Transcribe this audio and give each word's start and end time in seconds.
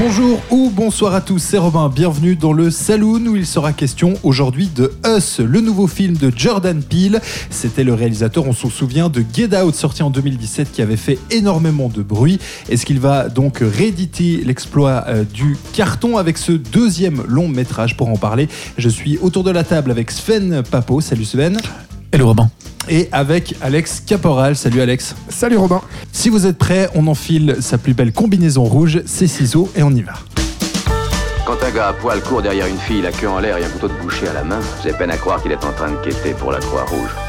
Bonjour 0.00 0.40
ou 0.52 0.70
bonsoir 0.70 1.12
à 1.12 1.20
tous, 1.20 1.40
c'est 1.40 1.58
Robin, 1.58 1.88
bienvenue 1.88 2.36
dans 2.36 2.52
le 2.52 2.70
Saloon 2.70 3.26
où 3.26 3.34
il 3.34 3.44
sera 3.44 3.72
question 3.72 4.14
aujourd'hui 4.22 4.68
de 4.72 4.92
Us, 5.04 5.40
le 5.40 5.60
nouveau 5.60 5.88
film 5.88 6.16
de 6.16 6.32
Jordan 6.34 6.80
Peele. 6.80 7.20
C'était 7.50 7.82
le 7.82 7.94
réalisateur, 7.94 8.46
on 8.46 8.52
s'en 8.52 8.70
souvient, 8.70 9.08
de 9.08 9.24
Get 9.34 9.60
Out 9.60 9.74
sorti 9.74 10.04
en 10.04 10.10
2017 10.10 10.70
qui 10.70 10.82
avait 10.82 10.96
fait 10.96 11.18
énormément 11.32 11.88
de 11.88 12.02
bruit. 12.02 12.38
Est-ce 12.68 12.86
qu'il 12.86 13.00
va 13.00 13.28
donc 13.28 13.58
rééditer 13.60 14.44
l'exploit 14.44 15.04
euh, 15.08 15.24
du 15.24 15.56
carton 15.72 16.16
avec 16.16 16.38
ce 16.38 16.52
deuxième 16.52 17.24
long 17.26 17.48
métrage? 17.48 17.96
Pour 17.96 18.08
en 18.08 18.16
parler, 18.16 18.48
je 18.76 18.88
suis 18.88 19.18
autour 19.18 19.42
de 19.42 19.50
la 19.50 19.64
table 19.64 19.90
avec 19.90 20.12
Sven 20.12 20.62
Papo. 20.62 21.00
Salut 21.00 21.24
Sven. 21.24 21.58
Hello 22.12 22.28
Robin. 22.28 22.48
Et 22.88 23.08
avec 23.12 23.54
Alex 23.60 24.00
Caporal. 24.00 24.56
Salut 24.56 24.80
Alex. 24.80 25.14
Salut 25.28 25.56
Robin. 25.56 25.80
Si 26.12 26.28
vous 26.28 26.46
êtes 26.46 26.58
prêts, 26.58 26.88
on 26.94 27.06
enfile 27.06 27.56
sa 27.60 27.78
plus 27.78 27.94
belle 27.94 28.12
combinaison 28.12 28.64
rouge, 28.64 29.02
ses 29.06 29.26
ciseaux 29.26 29.70
et 29.76 29.82
on 29.82 29.90
y 29.90 30.02
va. 30.02 30.14
Quand 31.46 31.62
un 31.62 31.70
gars 31.70 31.88
à 31.88 31.92
poil 31.92 32.20
court 32.22 32.42
derrière 32.42 32.66
une 32.66 32.78
fille, 32.78 33.02
la 33.02 33.10
queue 33.10 33.28
en 33.28 33.38
l'air 33.38 33.56
et 33.56 33.64
un 33.64 33.68
couteau 33.68 33.88
de 33.88 33.94
boucher 33.94 34.28
à 34.28 34.34
la 34.34 34.44
main, 34.44 34.60
j'ai 34.82 34.92
peine 34.92 35.10
à 35.10 35.16
croire 35.16 35.42
qu'il 35.42 35.52
est 35.52 35.64
en 35.64 35.72
train 35.72 35.90
de 35.90 35.96
quêter 35.96 36.34
pour 36.34 36.52
la 36.52 36.58
Croix-Rouge. 36.58 37.27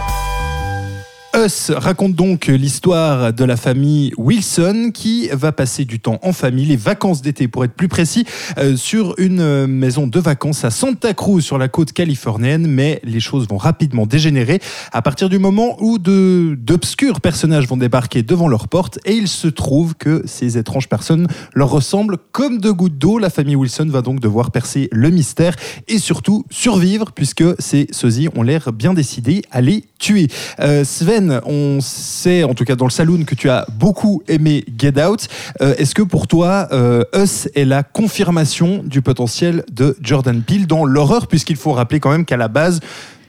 Raconte 1.69 2.15
donc 2.15 2.47
l'histoire 2.47 3.31
de 3.31 3.45
la 3.45 3.55
famille 3.55 4.11
Wilson 4.17 4.91
qui 4.93 5.29
va 5.31 5.53
passer 5.53 5.85
du 5.85 6.01
temps 6.01 6.19
en 6.21 6.33
famille, 6.33 6.65
les 6.65 6.75
vacances 6.75 7.21
d'été 7.21 7.47
pour 7.47 7.63
être 7.63 7.73
plus 7.73 7.87
précis, 7.87 8.25
euh, 8.57 8.75
sur 8.75 9.15
une 9.17 9.39
euh, 9.39 9.65
maison 9.65 10.05
de 10.05 10.19
vacances 10.19 10.65
à 10.65 10.69
Santa 10.69 11.13
Cruz 11.13 11.41
sur 11.41 11.57
la 11.57 11.69
côte 11.69 11.93
californienne, 11.93 12.67
mais 12.67 12.99
les 13.05 13.21
choses 13.21 13.47
vont 13.47 13.55
rapidement 13.55 14.05
dégénérer 14.05 14.59
à 14.91 15.01
partir 15.01 15.29
du 15.29 15.39
moment 15.39 15.77
où 15.79 15.97
d'obscurs 15.97 17.21
personnages 17.21 17.69
vont 17.69 17.77
débarquer 17.77 18.21
devant 18.21 18.49
leur 18.49 18.67
porte 18.67 18.99
et 19.05 19.13
il 19.13 19.29
se 19.29 19.47
trouve 19.47 19.95
que 19.95 20.23
ces 20.25 20.57
étranges 20.57 20.89
personnes 20.89 21.27
leur 21.53 21.69
ressemblent 21.69 22.17
comme 22.33 22.57
de 22.57 22.69
gouttes 22.69 22.97
d'eau. 22.97 23.17
La 23.17 23.29
famille 23.29 23.55
Wilson 23.55 23.87
va 23.87 24.01
donc 24.01 24.19
devoir 24.19 24.51
percer 24.51 24.89
le 24.91 25.09
mystère 25.09 25.55
et 25.87 25.99
surtout 25.99 26.43
survivre 26.49 27.13
puisque 27.13 27.45
ces 27.59 27.87
sosies 27.91 28.27
ont 28.35 28.43
l'air 28.43 28.73
bien 28.73 28.93
décidés 28.93 29.43
à 29.51 29.61
les 29.61 29.85
tuer. 29.99 30.27
Euh, 30.59 30.83
Sven 30.83 31.28
on 31.45 31.79
sait, 31.81 32.43
en 32.43 32.53
tout 32.53 32.65
cas 32.65 32.75
dans 32.75 32.85
le 32.85 32.91
saloon, 32.91 33.23
que 33.25 33.35
tu 33.35 33.49
as 33.49 33.65
beaucoup 33.77 34.21
aimé 34.27 34.63
Get 34.77 35.01
Out. 35.03 35.27
Euh, 35.61 35.75
est-ce 35.77 35.95
que 35.95 36.01
pour 36.01 36.27
toi, 36.27 36.67
euh, 36.71 37.03
Us 37.15 37.49
est 37.55 37.65
la 37.65 37.83
confirmation 37.83 38.81
du 38.83 39.01
potentiel 39.01 39.63
de 39.71 39.97
Jordan 40.01 40.41
Peele 40.41 40.67
dans 40.67 40.85
l'horreur, 40.85 41.27
puisqu'il 41.27 41.55
faut 41.55 41.73
rappeler 41.73 41.99
quand 41.99 42.11
même 42.11 42.25
qu'à 42.25 42.37
la 42.37 42.47
base, 42.47 42.79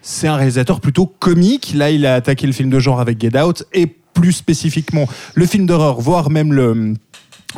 c'est 0.03 0.29
un 0.29 0.37
réalisateur 0.37 0.81
plutôt 0.81 1.07
comique. 1.07 1.73
Là, 1.75 1.91
il 1.91 2.07
a 2.07 2.15
attaqué 2.15 2.47
le 2.47 2.53
film 2.53 2.71
de 2.71 2.79
genre 2.79 3.01
avec 3.01 3.21
Get 3.21 3.39
Out, 3.41 3.65
et 3.73 3.87
plus 3.87 4.33
spécifiquement 4.33 5.07
le 5.35 5.47
film 5.47 5.67
d'horreur, 5.67 6.01
voire 6.01 6.31
même 6.31 6.53
le... 6.53 6.95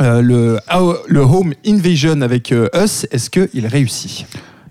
Euh, 0.00 0.22
le, 0.22 0.58
le 1.06 1.20
Home 1.20 1.52
Invasion 1.66 2.22
avec 2.22 2.50
Us, 2.50 3.06
est-ce 3.10 3.28
qu'il 3.28 3.66
réussit? 3.66 4.24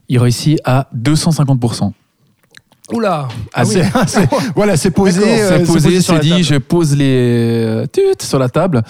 Il 0.10 0.18
réussit 0.18 0.60
à 0.66 0.90
250%. 0.98 1.92
Oula 2.94 3.28
ah, 3.54 3.64
ah 3.94 4.06
Voilà, 4.56 4.78
c'est 4.78 4.92
posé. 4.92 5.22
c'est 5.22 5.66
posé, 5.66 6.02
c'est 6.02 6.20
dit, 6.20 6.44
je 6.44 6.56
pose 6.56 6.96
les 6.96 7.86
tut 7.92 8.26
sur 8.26 8.40
la 8.40 8.50
table. 8.50 8.84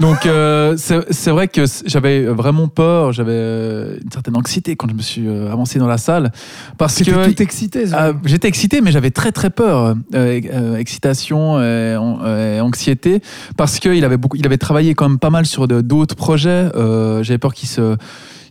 Donc, 0.00 0.26
euh, 0.26 0.76
c'est 0.76 1.30
vrai 1.30 1.48
que 1.48 1.64
j'avais 1.86 2.24
vraiment 2.24 2.68
peur, 2.68 3.12
j'avais 3.12 3.98
une 4.02 4.10
certaine 4.12 4.36
anxiété 4.36 4.76
quand 4.76 4.88
je 4.88 4.94
me 4.94 5.02
suis 5.02 5.26
euh, 5.26 5.52
avancé 5.52 5.78
dans 5.78 5.86
la 5.86 5.98
salle. 5.98 6.32
Parce 6.78 7.02
que. 7.02 7.28
tout 7.28 7.42
excité, 7.42 7.84
ah, 7.92 8.12
J'étais 8.24 8.48
excité, 8.48 8.80
mais 8.80 8.92
j'avais 8.92 9.10
très 9.10 9.32
très 9.32 9.50
peur. 9.50 9.94
Euh, 10.14 10.76
excitation, 10.76 11.60
et 11.60 12.60
anxiété. 12.60 13.20
Parce 13.56 13.78
qu'il 13.78 14.04
avait, 14.04 14.16
beaucoup, 14.16 14.36
il 14.36 14.46
avait 14.46 14.58
travaillé 14.58 14.94
quand 14.94 15.08
même 15.08 15.18
pas 15.18 15.30
mal 15.30 15.46
sur 15.46 15.66
d'autres 15.66 16.16
projets. 16.16 16.68
j'avais 17.22 17.38
peur 17.38 17.54
qu'il 17.54 17.68
se 17.68 17.96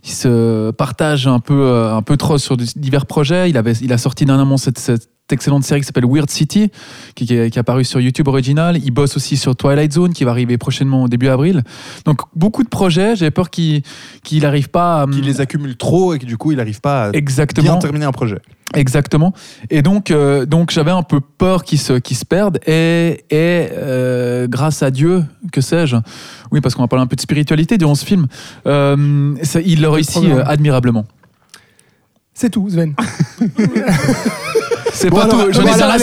il 0.06 0.12
se 0.12 0.70
partage 0.70 1.26
un 1.26 1.40
peu, 1.40 1.62
euh, 1.62 1.94
un 1.94 2.02
peu 2.02 2.16
trop 2.16 2.38
sur 2.38 2.56
divers 2.56 3.06
projets. 3.06 3.50
Il, 3.50 3.56
avait, 3.58 3.72
il 3.72 3.92
a 3.92 3.98
sorti 3.98 4.24
dernièrement 4.24 4.56
cette, 4.56 4.78
cette 4.78 5.10
excellente 5.32 5.64
série 5.64 5.80
qui 5.80 5.86
s'appelle 5.86 6.06
Weird 6.06 6.30
City, 6.30 6.70
qui, 7.14 7.26
qui, 7.26 7.34
est, 7.34 7.58
apparue 7.58 7.84
sur 7.84 8.00
YouTube 8.00 8.28
original. 8.28 8.78
Il 8.82 8.90
bosse 8.90 9.16
aussi 9.16 9.36
sur 9.36 9.56
Twilight 9.56 9.92
Zone, 9.92 10.12
qui 10.12 10.24
va 10.24 10.30
arriver 10.30 10.58
prochainement 10.58 11.04
au 11.04 11.08
début 11.08 11.28
avril. 11.28 11.62
Donc 12.04 12.20
beaucoup 12.34 12.62
de 12.62 12.68
projets. 12.68 13.16
J'avais 13.16 13.30
peur 13.30 13.50
qu'il 13.50 13.82
n'arrive 14.32 14.68
pas 14.68 15.02
à... 15.02 15.06
Qu'il 15.06 15.24
les 15.24 15.40
accumule 15.40 15.76
trop 15.76 16.14
et 16.14 16.18
que 16.18 16.26
du 16.26 16.36
coup 16.36 16.52
il 16.52 16.58
n'arrive 16.58 16.80
pas 16.80 17.06
à 17.06 17.10
Exactement. 17.12 17.72
bien 17.72 17.78
terminer 17.78 18.04
un 18.04 18.12
projet. 18.12 18.38
Exactement. 18.74 19.32
Et 19.70 19.82
donc, 19.82 20.10
euh, 20.10 20.44
donc 20.44 20.70
j'avais 20.70 20.90
un 20.90 21.02
peu 21.02 21.20
peur 21.20 21.62
qu'ils 21.62 21.78
se, 21.78 21.94
qu 21.94 22.14
se 22.14 22.24
perdent. 22.24 22.58
Et, 22.66 23.24
et 23.30 23.68
euh, 23.72 24.48
grâce 24.48 24.82
à 24.82 24.90
Dieu, 24.90 25.24
que 25.52 25.60
sais-je, 25.60 25.96
oui, 26.50 26.60
parce 26.60 26.74
qu'on 26.74 26.82
va 26.82 26.88
parler 26.88 27.04
un 27.04 27.06
peu 27.06 27.16
de 27.16 27.20
spiritualité 27.20 27.78
durant 27.78 27.94
ce 27.94 28.04
film, 28.04 28.26
euh, 28.66 29.34
ça, 29.42 29.60
il 29.60 29.80
le 29.80 29.88
réussit 29.88 30.24
admirablement. 30.44 31.06
C'est 32.34 32.50
tout, 32.50 32.68
Sven. 32.68 32.94
C'est 34.96 35.10
pas 35.10 35.26
tout. 35.26 35.36
Je 35.50 35.60
voilà, 35.60 35.96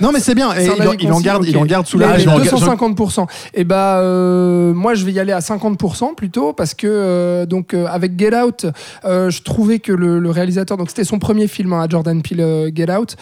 non, 0.00 0.12
mais 0.12 0.20
c'est 0.20 0.34
bien. 0.34 0.50
il, 0.98 1.12
en 1.12 1.20
garde, 1.20 1.44
il 1.46 1.56
en 1.56 1.64
garde 1.64 1.86
sous 1.86 1.98
la 1.98 2.16
250%. 2.16 3.26
Et 3.54 3.64
bah, 3.64 3.98
euh, 3.98 4.72
moi, 4.72 4.94
je 4.94 5.04
vais 5.04 5.12
y 5.12 5.20
aller 5.20 5.32
à 5.32 5.40
50% 5.40 6.14
plutôt 6.14 6.52
parce 6.52 6.74
que 6.74 6.86
euh, 6.86 7.46
donc 7.46 7.74
euh, 7.74 7.86
avec 7.86 8.18
Get 8.18 8.36
Out, 8.36 8.66
je 9.04 9.42
trouvais 9.42 9.78
que 9.78 9.92
le, 9.92 10.30
réalisateur, 10.30 10.76
donc 10.76 10.88
c'était 10.88 11.04
son 11.04 11.18
premier 11.18 11.48
film 11.48 11.72
à 11.72 11.76
hein, 11.76 11.86
Jordan 11.88 12.22
Peele, 12.22 12.72
Get 12.74 12.90
Out, 12.92 13.16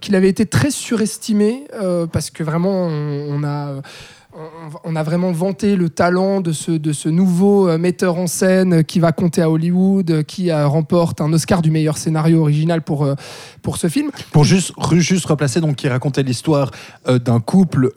qu'il 0.00 0.14
avait 0.14 0.28
été 0.28 0.46
très 0.46 0.70
surestimé 0.70 1.64
parce 2.12 2.30
que 2.30 2.42
vraiment 2.42 2.88
on 2.88 3.42
a 3.44 3.82
on 4.84 4.96
a 4.96 5.02
vraiment 5.02 5.32
vanté 5.32 5.76
le 5.76 5.88
talent 5.88 6.40
de 6.40 6.52
ce, 6.52 6.70
de 6.70 6.92
ce 6.92 7.08
nouveau 7.08 7.68
euh, 7.68 7.78
metteur 7.78 8.18
en 8.18 8.26
scène 8.26 8.84
qui 8.84 9.00
va 9.00 9.12
compter 9.12 9.42
à 9.42 9.50
Hollywood, 9.50 10.10
euh, 10.10 10.22
qui 10.22 10.50
euh, 10.50 10.66
remporte 10.66 11.20
un 11.20 11.32
Oscar 11.32 11.62
du 11.62 11.70
meilleur 11.70 11.98
scénario 11.98 12.40
original 12.40 12.82
pour, 12.82 13.08
pour 13.62 13.76
ce 13.76 13.88
film. 13.88 14.10
Pour 14.32 14.44
juste, 14.44 14.72
juste 14.92 15.26
replacer, 15.26 15.60
donc, 15.60 15.76
qui 15.76 15.88
racontait 15.88 16.22
l'histoire 16.22 16.70
d'un 17.06 17.40
couple, 17.40 17.92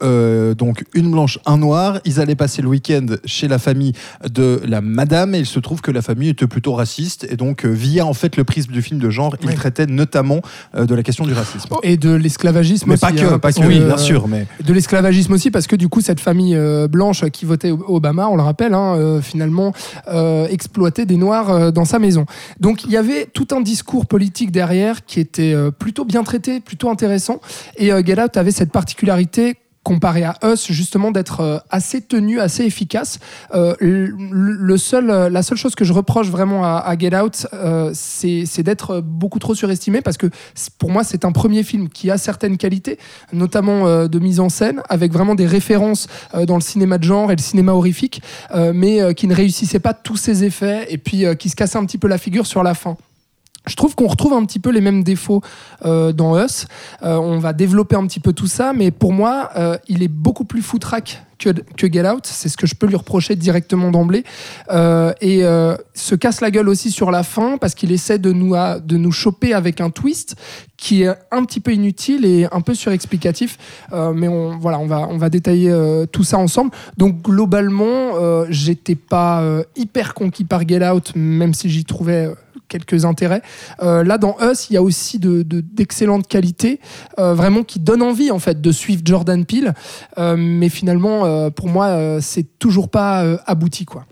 donc 0.55 0.83
une 0.93 1.11
blanche, 1.11 1.39
un 1.45 1.57
noir. 1.57 1.99
Ils 2.05 2.19
allaient 2.19 2.35
passer 2.35 2.61
le 2.61 2.67
week-end 2.67 3.05
chez 3.25 3.47
la 3.47 3.59
famille 3.59 3.93
de 4.29 4.61
la 4.65 4.81
madame 4.81 5.35
et 5.35 5.39
il 5.39 5.45
se 5.45 5.59
trouve 5.59 5.81
que 5.81 5.91
la 5.91 6.01
famille 6.01 6.29
était 6.29 6.47
plutôt 6.47 6.73
raciste 6.73 7.25
et 7.29 7.35
donc 7.35 7.65
via 7.65 8.05
en 8.05 8.13
fait 8.13 8.37
le 8.37 8.43
prisme 8.43 8.71
du 8.71 8.81
film 8.81 8.99
de 8.99 9.09
genre, 9.09 9.35
il 9.43 9.53
traitait 9.53 9.85
notamment 9.85 10.41
de 10.73 10.95
la 10.95 11.03
question 11.03 11.25
du 11.25 11.33
racisme. 11.33 11.69
Et 11.83 11.97
de 11.97 12.11
l'esclavagisme 12.11 12.91
aussi. 12.91 13.05
Mais 13.05 13.13
pas 13.13 13.21
que, 13.21 13.33
hein, 13.33 13.39
pas 13.39 13.53
que 13.53 13.61
oui, 13.61 13.79
bien 13.79 13.97
sûr. 13.97 14.27
Mais... 14.27 14.47
De 14.63 14.73
l'esclavagisme 14.73 15.33
aussi 15.33 15.51
parce 15.51 15.67
que 15.67 15.75
du 15.75 15.89
coup, 15.89 16.01
cette 16.01 16.19
famille 16.19 16.30
euh, 16.39 16.87
blanche 16.87 17.25
qui 17.29 17.45
votait 17.45 17.71
Obama, 17.71 18.27
on 18.27 18.35
le 18.35 18.43
rappelle, 18.43 18.73
hein, 18.73 18.95
euh, 18.95 19.21
finalement 19.21 19.73
euh, 20.07 20.47
des 21.05 21.17
Noirs 21.17 21.71
dans 21.71 21.85
sa 21.85 21.99
maison. 21.99 22.25
Donc 22.59 22.83
il 22.83 22.91
y 22.91 22.97
avait 22.97 23.25
tout 23.25 23.47
un 23.51 23.61
discours 23.61 24.05
politique 24.05 24.51
derrière 24.51 25.05
qui 25.05 25.19
était 25.19 25.55
plutôt 25.77 26.05
bien 26.05 26.23
traité, 26.23 26.59
plutôt 26.59 26.89
intéressant. 26.89 27.39
Et 27.77 27.89
Get 27.89 28.37
avait 28.37 28.51
cette 28.51 28.71
particularité 28.71 29.55
comparé 29.83 30.23
à 30.23 30.37
Us, 30.43 30.71
justement 30.71 31.11
d'être 31.11 31.39
euh, 31.39 31.57
assez 31.69 32.01
tenu, 32.01 32.39
assez 32.39 32.63
efficace. 32.63 33.19
Euh, 33.55 33.75
le 33.79 34.77
seul, 34.77 35.09
euh, 35.09 35.29
la 35.29 35.41
seule 35.41 35.57
chose 35.57 35.73
que 35.73 35.83
je 35.83 35.93
reproche 35.93 36.27
vraiment 36.27 36.63
à, 36.63 36.95
Get 36.97 37.15
Out, 37.15 37.47
c'est 37.93 38.63
d'être 38.63 39.01
beaucoup 39.01 39.39
trop 39.39 39.55
surestimé 39.55 40.01
parce 40.01 40.17
que 40.17 40.27
pour 40.77 40.91
moi 40.91 41.03
c'est 41.03 41.25
un 41.25 41.31
premier 41.31 41.63
film 41.63 41.89
qui 41.89 42.11
a 42.11 42.17
certaines 42.17 42.57
qualités, 42.57 42.99
notamment 43.33 44.07
de 44.07 44.19
mise 44.19 44.39
en 44.39 44.49
scène, 44.49 44.81
avec 44.89 45.11
vraiment 45.11 45.35
des 45.35 45.47
références 45.47 46.07
dans 46.47 46.55
le 46.55 46.61
cinéma 46.61 46.97
de 46.97 47.03
genre 47.03 47.31
et 47.31 47.35
le 47.35 47.41
cinéma 47.41 47.73
horrifique, 47.73 48.21
mais 48.73 49.13
qui 49.15 49.27
ne 49.27 49.33
réussissait 49.33 49.79
pas 49.79 49.93
tous 49.93 50.17
ses 50.17 50.43
effets 50.43 50.85
et 50.89 50.97
puis 50.97 51.25
qui 51.37 51.49
se 51.49 51.55
cassait 51.55 51.77
un 51.77 51.85
petit 51.85 51.97
peu 51.97 52.07
la 52.07 52.17
figure 52.17 52.45
sur 52.45 52.61
la 52.61 52.73
fin. 52.73 52.97
Je 53.67 53.75
trouve 53.75 53.93
qu'on 53.93 54.07
retrouve 54.07 54.33
un 54.33 54.43
petit 54.45 54.59
peu 54.59 54.71
les 54.71 54.81
mêmes 54.81 55.03
défauts 55.03 55.41
euh, 55.85 56.11
dans 56.13 56.43
Us. 56.43 56.65
Euh, 57.03 57.17
on 57.17 57.37
va 57.37 57.53
développer 57.53 57.95
un 57.95 58.07
petit 58.07 58.19
peu 58.19 58.33
tout 58.33 58.47
ça, 58.47 58.73
mais 58.73 58.89
pour 58.89 59.13
moi, 59.13 59.51
euh, 59.55 59.77
il 59.87 60.01
est 60.01 60.07
beaucoup 60.07 60.45
plus 60.45 60.63
foutraque 60.63 61.23
que, 61.37 61.49
que 61.77 61.91
Get 61.91 62.09
Out. 62.09 62.25
C'est 62.25 62.49
ce 62.49 62.57
que 62.57 62.65
je 62.65 62.73
peux 62.73 62.87
lui 62.87 62.95
reprocher 62.95 63.35
directement 63.35 63.91
d'emblée. 63.91 64.23
et 65.21 65.41
se 65.93 66.15
casse 66.15 66.41
la 66.41 66.49
gueule 66.49 66.69
aussi 66.69 66.89
sur 66.89 67.11
la 67.11 67.21
fin 67.23 67.57
parce 67.57 67.75
qu'il 67.75 67.91
essaie 67.91 68.17
de 68.17 68.31
nous, 68.31 68.55
de 68.55 68.97
nous 68.97 69.11
choper 69.11 69.53
avec 69.53 69.79
un 69.79 69.91
twist 69.91 70.35
qui 70.77 71.03
est 71.03 71.15
un 71.31 71.45
petit 71.45 71.59
peu 71.59 71.71
inutile 71.73 72.25
et 72.25 72.47
un 72.51 72.61
peu 72.61 72.73
surexplicatif. 72.73 73.57
mais 73.91 74.27
on, 74.27 74.57
voilà, 74.57 74.79
on, 74.79 74.87
va, 74.87 75.07
on 75.07 75.17
va 75.17 75.29
détailler 75.29 75.73
tout 76.11 76.23
ça 76.23 76.37
ensemble. 76.37 76.71
Donc 76.97 77.21
globalement, 77.21 78.45
j'étais 78.49 78.95
pas 78.95 79.43
hyper 79.75 80.13
conquis 80.13 80.43
par 80.43 80.67
Get 80.67 80.87
Out, 80.87 81.13
même 81.15 81.55
si 81.55 81.69
j'y 81.69 81.85
trouvais 81.85 82.29
quelques 82.71 83.05
intérêts. 83.05 83.41
Euh, 83.83 84.03
là, 84.03 84.17
dans 84.17 84.37
Us, 84.41 84.69
il 84.69 84.73
y 84.73 84.77
a 84.77 84.81
aussi 84.81 85.19
d'excellentes 85.19 86.23
de, 86.23 86.27
qualités, 86.27 86.79
euh, 87.19 87.33
vraiment 87.33 87.63
qui 87.63 87.79
donnent 87.79 88.01
envie 88.01 88.31
en 88.31 88.39
fait 88.39 88.61
de 88.61 88.71
suivre 88.71 89.01
Jordan 89.05 89.45
Peele. 89.45 89.73
Euh, 90.17 90.35
mais 90.37 90.69
finalement, 90.69 91.51
pour 91.51 91.67
moi, 91.67 92.19
c'est 92.21 92.57
toujours 92.57 92.89
pas 92.89 93.23
abouti 93.45 93.85
quoi. 93.85 94.05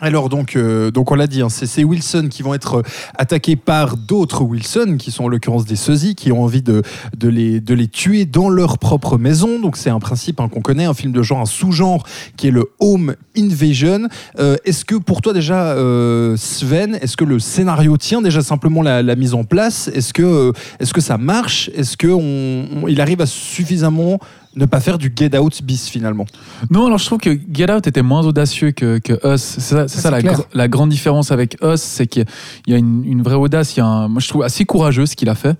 Alors 0.00 0.30
donc, 0.30 0.56
euh, 0.56 0.90
donc 0.90 1.10
on 1.10 1.14
l'a 1.14 1.26
dit, 1.26 1.42
hein, 1.42 1.50
c'est 1.50 1.66
ces 1.66 1.84
Wilson 1.84 2.28
qui 2.30 2.42
vont 2.42 2.54
être 2.54 2.76
euh, 2.76 2.82
attaqués 3.16 3.56
par 3.56 3.98
d'autres 3.98 4.42
Wilson, 4.42 4.96
qui 4.98 5.10
sont 5.10 5.24
en 5.24 5.28
l'occurrence 5.28 5.66
des 5.66 5.76
sosies, 5.76 6.14
qui 6.14 6.32
ont 6.32 6.42
envie 6.42 6.62
de, 6.62 6.82
de, 7.16 7.28
les, 7.28 7.60
de 7.60 7.74
les 7.74 7.86
tuer 7.86 8.24
dans 8.24 8.48
leur 8.48 8.78
propre 8.78 9.18
maison. 9.18 9.60
Donc 9.60 9.76
c'est 9.76 9.90
un 9.90 9.98
principe 10.00 10.40
hein, 10.40 10.48
qu'on 10.48 10.62
connaît, 10.62 10.86
un 10.86 10.94
film 10.94 11.12
de 11.12 11.22
genre, 11.22 11.40
un 11.40 11.46
sous-genre 11.46 12.06
qui 12.36 12.48
est 12.48 12.50
le 12.50 12.70
Home 12.78 13.14
Invasion. 13.36 14.08
Euh, 14.38 14.56
est-ce 14.64 14.84
que 14.86 14.94
pour 14.94 15.20
toi 15.20 15.32
déjà, 15.34 15.72
euh, 15.72 16.34
Sven, 16.36 16.98
est-ce 17.02 17.16
que 17.16 17.24
le 17.24 17.38
scénario 17.38 17.96
tient 17.98 18.22
déjà 18.22 18.42
simplement 18.42 18.82
la, 18.82 19.02
la 19.02 19.16
mise 19.16 19.34
en 19.34 19.44
place? 19.44 19.88
Est-ce 19.88 20.14
que, 20.14 20.22
euh, 20.22 20.52
est-ce 20.78 20.94
que 20.94 21.00
ça 21.02 21.18
marche? 21.18 21.70
Est-ce 21.74 21.96
que 21.96 22.08
on, 22.08 22.88
il 22.88 23.00
arrive 23.00 23.20
à 23.20 23.26
suffisamment 23.26 24.18
ne 24.56 24.66
pas 24.66 24.80
faire 24.80 24.98
du 24.98 25.12
Get 25.14 25.38
Out 25.38 25.62
bis 25.62 25.88
finalement 25.88 26.26
Non, 26.70 26.86
alors 26.86 26.98
je 26.98 27.06
trouve 27.06 27.20
que 27.20 27.38
Get 27.52 27.70
Out 27.72 27.86
était 27.86 28.02
moins 28.02 28.26
audacieux 28.26 28.72
que, 28.72 28.98
que 28.98 29.12
Us. 29.34 29.40
C'est 29.40 29.60
ça, 29.60 29.86
c'est 29.88 30.10
la, 30.10 30.20
clair. 30.20 30.38
gr- 30.40 30.44
la 30.54 30.66
grande 30.68 30.90
différence 30.90 31.30
avec 31.30 31.56
Us, 31.62 31.80
c'est 31.80 32.06
qu'il 32.06 32.24
y 32.66 32.74
a 32.74 32.76
une, 32.76 33.04
une 33.04 33.22
vraie 33.22 33.36
audace. 33.36 33.76
Il 33.76 33.78
y 33.78 33.82
a 33.82 33.86
un, 33.86 34.08
moi, 34.08 34.20
je 34.20 34.28
trouve 34.28 34.42
assez 34.42 34.64
courageux 34.64 35.06
ce 35.06 35.14
qu'il 35.14 35.28
a 35.28 35.34
fait. 35.36 35.56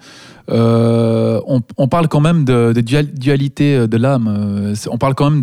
Euh, 0.48 1.40
on, 1.76 1.88
parle 1.88 2.08
quand 2.08 2.20
même 2.20 2.44
de, 2.44 2.72
de 2.72 2.80
dual- 2.80 3.12
dualité 3.12 3.86
de 3.86 3.96
l'âme. 3.96 4.28
Euh, 4.28 4.74
On 4.90 4.98
parle 4.98 5.14
quand 5.14 5.30
même 5.30 5.42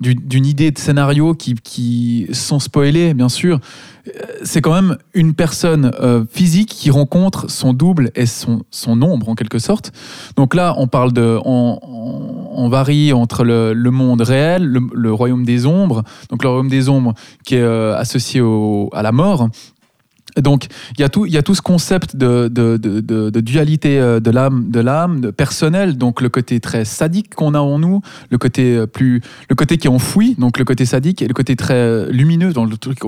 d'une 0.00 0.46
idée 0.46 0.70
de 0.70 0.78
scénario 0.78 1.34
qui, 1.34 2.26
sont 2.32 2.58
spoilés, 2.58 3.14
bien 3.14 3.28
sûr. 3.28 3.60
Euh, 4.08 4.10
C'est 4.42 4.60
quand 4.60 4.74
même 4.74 4.96
une 5.14 5.34
personne 5.34 5.90
euh, 6.00 6.24
physique 6.30 6.68
qui 6.68 6.90
rencontre 6.90 7.50
son 7.50 7.72
double 7.72 8.10
et 8.14 8.26
son, 8.26 8.62
ombre 8.86 9.28
en 9.28 9.34
quelque 9.34 9.58
sorte. 9.58 9.92
Donc 10.36 10.54
là, 10.54 10.74
on 10.78 10.86
parle 10.86 11.12
de, 11.12 11.38
on, 11.44 12.68
varie 12.68 13.12
entre 13.12 13.44
le, 13.44 13.90
monde 13.90 14.22
réel, 14.22 14.80
le, 14.92 15.12
royaume 15.12 15.44
des 15.44 15.66
ombres, 15.66 16.02
donc 16.30 16.42
le 16.42 16.48
royaume 16.48 16.68
des 16.68 16.88
ombres 16.88 17.14
qui 17.44 17.54
est 17.54 17.62
euh, 17.62 17.96
associé 17.96 18.42
à 18.92 19.02
la 19.02 19.12
mort. 19.12 19.48
Donc 20.40 20.66
il 20.96 21.00
y 21.00 21.04
a 21.04 21.08
tout, 21.08 21.26
y 21.26 21.36
a 21.36 21.42
tout 21.42 21.54
ce 21.54 21.62
concept 21.62 22.16
de, 22.16 22.48
de, 22.48 22.76
de, 22.76 23.00
de- 23.00 23.40
dualité 23.40 23.98
euh, 23.98 24.20
de 24.20 24.30
l'âme, 24.30 24.70
de 24.70 24.80
l'âme, 24.80 25.20
de 25.20 25.30
personnel. 25.30 25.96
Donc 25.96 26.20
le 26.20 26.28
côté 26.28 26.60
très 26.60 26.84
sadique 26.84 27.34
qu'on 27.34 27.54
a 27.54 27.60
en 27.60 27.78
nous, 27.78 28.00
le 28.30 28.38
côté 28.38 28.76
euh, 28.76 28.86
plus, 28.86 29.22
le 29.48 29.54
côté 29.54 29.78
qui 29.78 29.86
est 29.86 29.90
enfoui, 29.90 30.34
donc 30.38 30.58
le 30.58 30.64
côté 30.64 30.84
sadique 30.84 31.22
et 31.22 31.28
le 31.28 31.34
côté 31.34 31.56
très 31.56 31.74
euh, 31.74 32.08
lumineux 32.10 32.52
dans 32.52 32.64
le 32.64 32.76
truc 32.76 32.98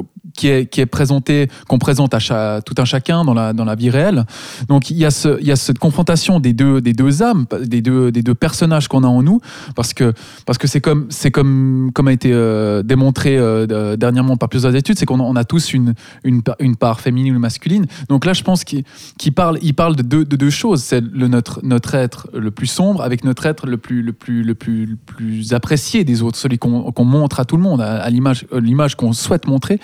qui 0.66 0.80
est 0.80 0.86
présenté, 0.86 1.48
qu'on 1.68 1.78
présente 1.78 2.14
à 2.14 2.60
tout 2.62 2.74
un 2.78 2.84
chacun 2.84 3.24
dans 3.24 3.34
la 3.34 3.52
dans 3.52 3.64
la 3.64 3.74
vie 3.74 3.90
réelle. 3.90 4.24
Donc 4.68 4.90
il 4.90 4.96
y 4.96 5.04
a 5.04 5.10
ce, 5.10 5.38
il 5.40 5.46
y 5.46 5.52
a 5.52 5.56
cette 5.56 5.78
confrontation 5.78 6.40
des 6.40 6.52
deux 6.52 6.80
des 6.80 6.92
deux 6.92 7.22
âmes, 7.22 7.46
des 7.64 7.82
deux 7.82 8.12
des 8.12 8.22
deux 8.22 8.34
personnages 8.34 8.88
qu'on 8.88 9.02
a 9.04 9.08
en 9.08 9.22
nous, 9.22 9.40
parce 9.74 9.92
que 9.94 10.12
parce 10.46 10.58
que 10.58 10.66
c'est 10.66 10.80
comme 10.80 11.06
c'est 11.10 11.30
comme 11.30 11.90
comme 11.94 12.08
a 12.08 12.12
été 12.12 12.30
euh, 12.32 12.82
démontré 12.82 13.36
euh, 13.36 13.66
de- 13.66 13.96
dernièrement 13.96 14.36
par 14.36 14.48
plusieurs 14.48 14.74
études, 14.74 14.98
c'est 14.98 15.06
qu'on 15.06 15.36
a- 15.36 15.44
tous 15.44 15.72
une 15.72 15.94
une, 16.24 16.42
une 16.60 16.76
part 16.76 17.00
féminine 17.00 17.34
ou 17.36 17.38
masculine. 17.38 17.86
Donc 18.08 18.24
là, 18.26 18.32
je 18.34 18.42
pense 18.42 18.64
qu'il 18.64 18.84
qu'il 19.18 19.32
parle, 19.32 19.58
il 19.62 19.74
parle 19.74 19.96
de 19.96 20.02
deux, 20.02 20.24
de 20.24 20.36
deux 20.36 20.50
choses. 20.50 20.82
C'est 20.82 21.00
le, 21.00 21.26
notre, 21.28 21.60
notre 21.62 21.94
être 21.94 22.28
le 22.34 22.50
plus 22.50 22.66
sombre 22.66 23.02
avec 23.02 23.24
notre 23.24 23.46
être 23.46 23.66
le 23.66 23.78
plus, 23.78 24.02
le 24.02 24.12
plus, 24.12 24.42
le 24.42 24.54
plus, 24.54 24.84
le 24.86 24.96
plus 24.96 25.52
apprécié 25.54 26.04
des 26.04 26.22
autres, 26.22 26.36
celui 26.38 26.58
qu'on 26.58 26.92
qu'on 26.92 27.04
montre 27.04 27.40
à 27.40 27.44
tout 27.44 27.56
le 27.56 27.62
monde, 27.62 27.80
à, 27.80 28.02
à 28.02 28.10
l'image 28.10 28.46
euh, 28.52 28.60
l'image 28.60 28.94
qu'on 28.96 29.12
souhaite 29.12 29.46
montrer, 29.46 29.80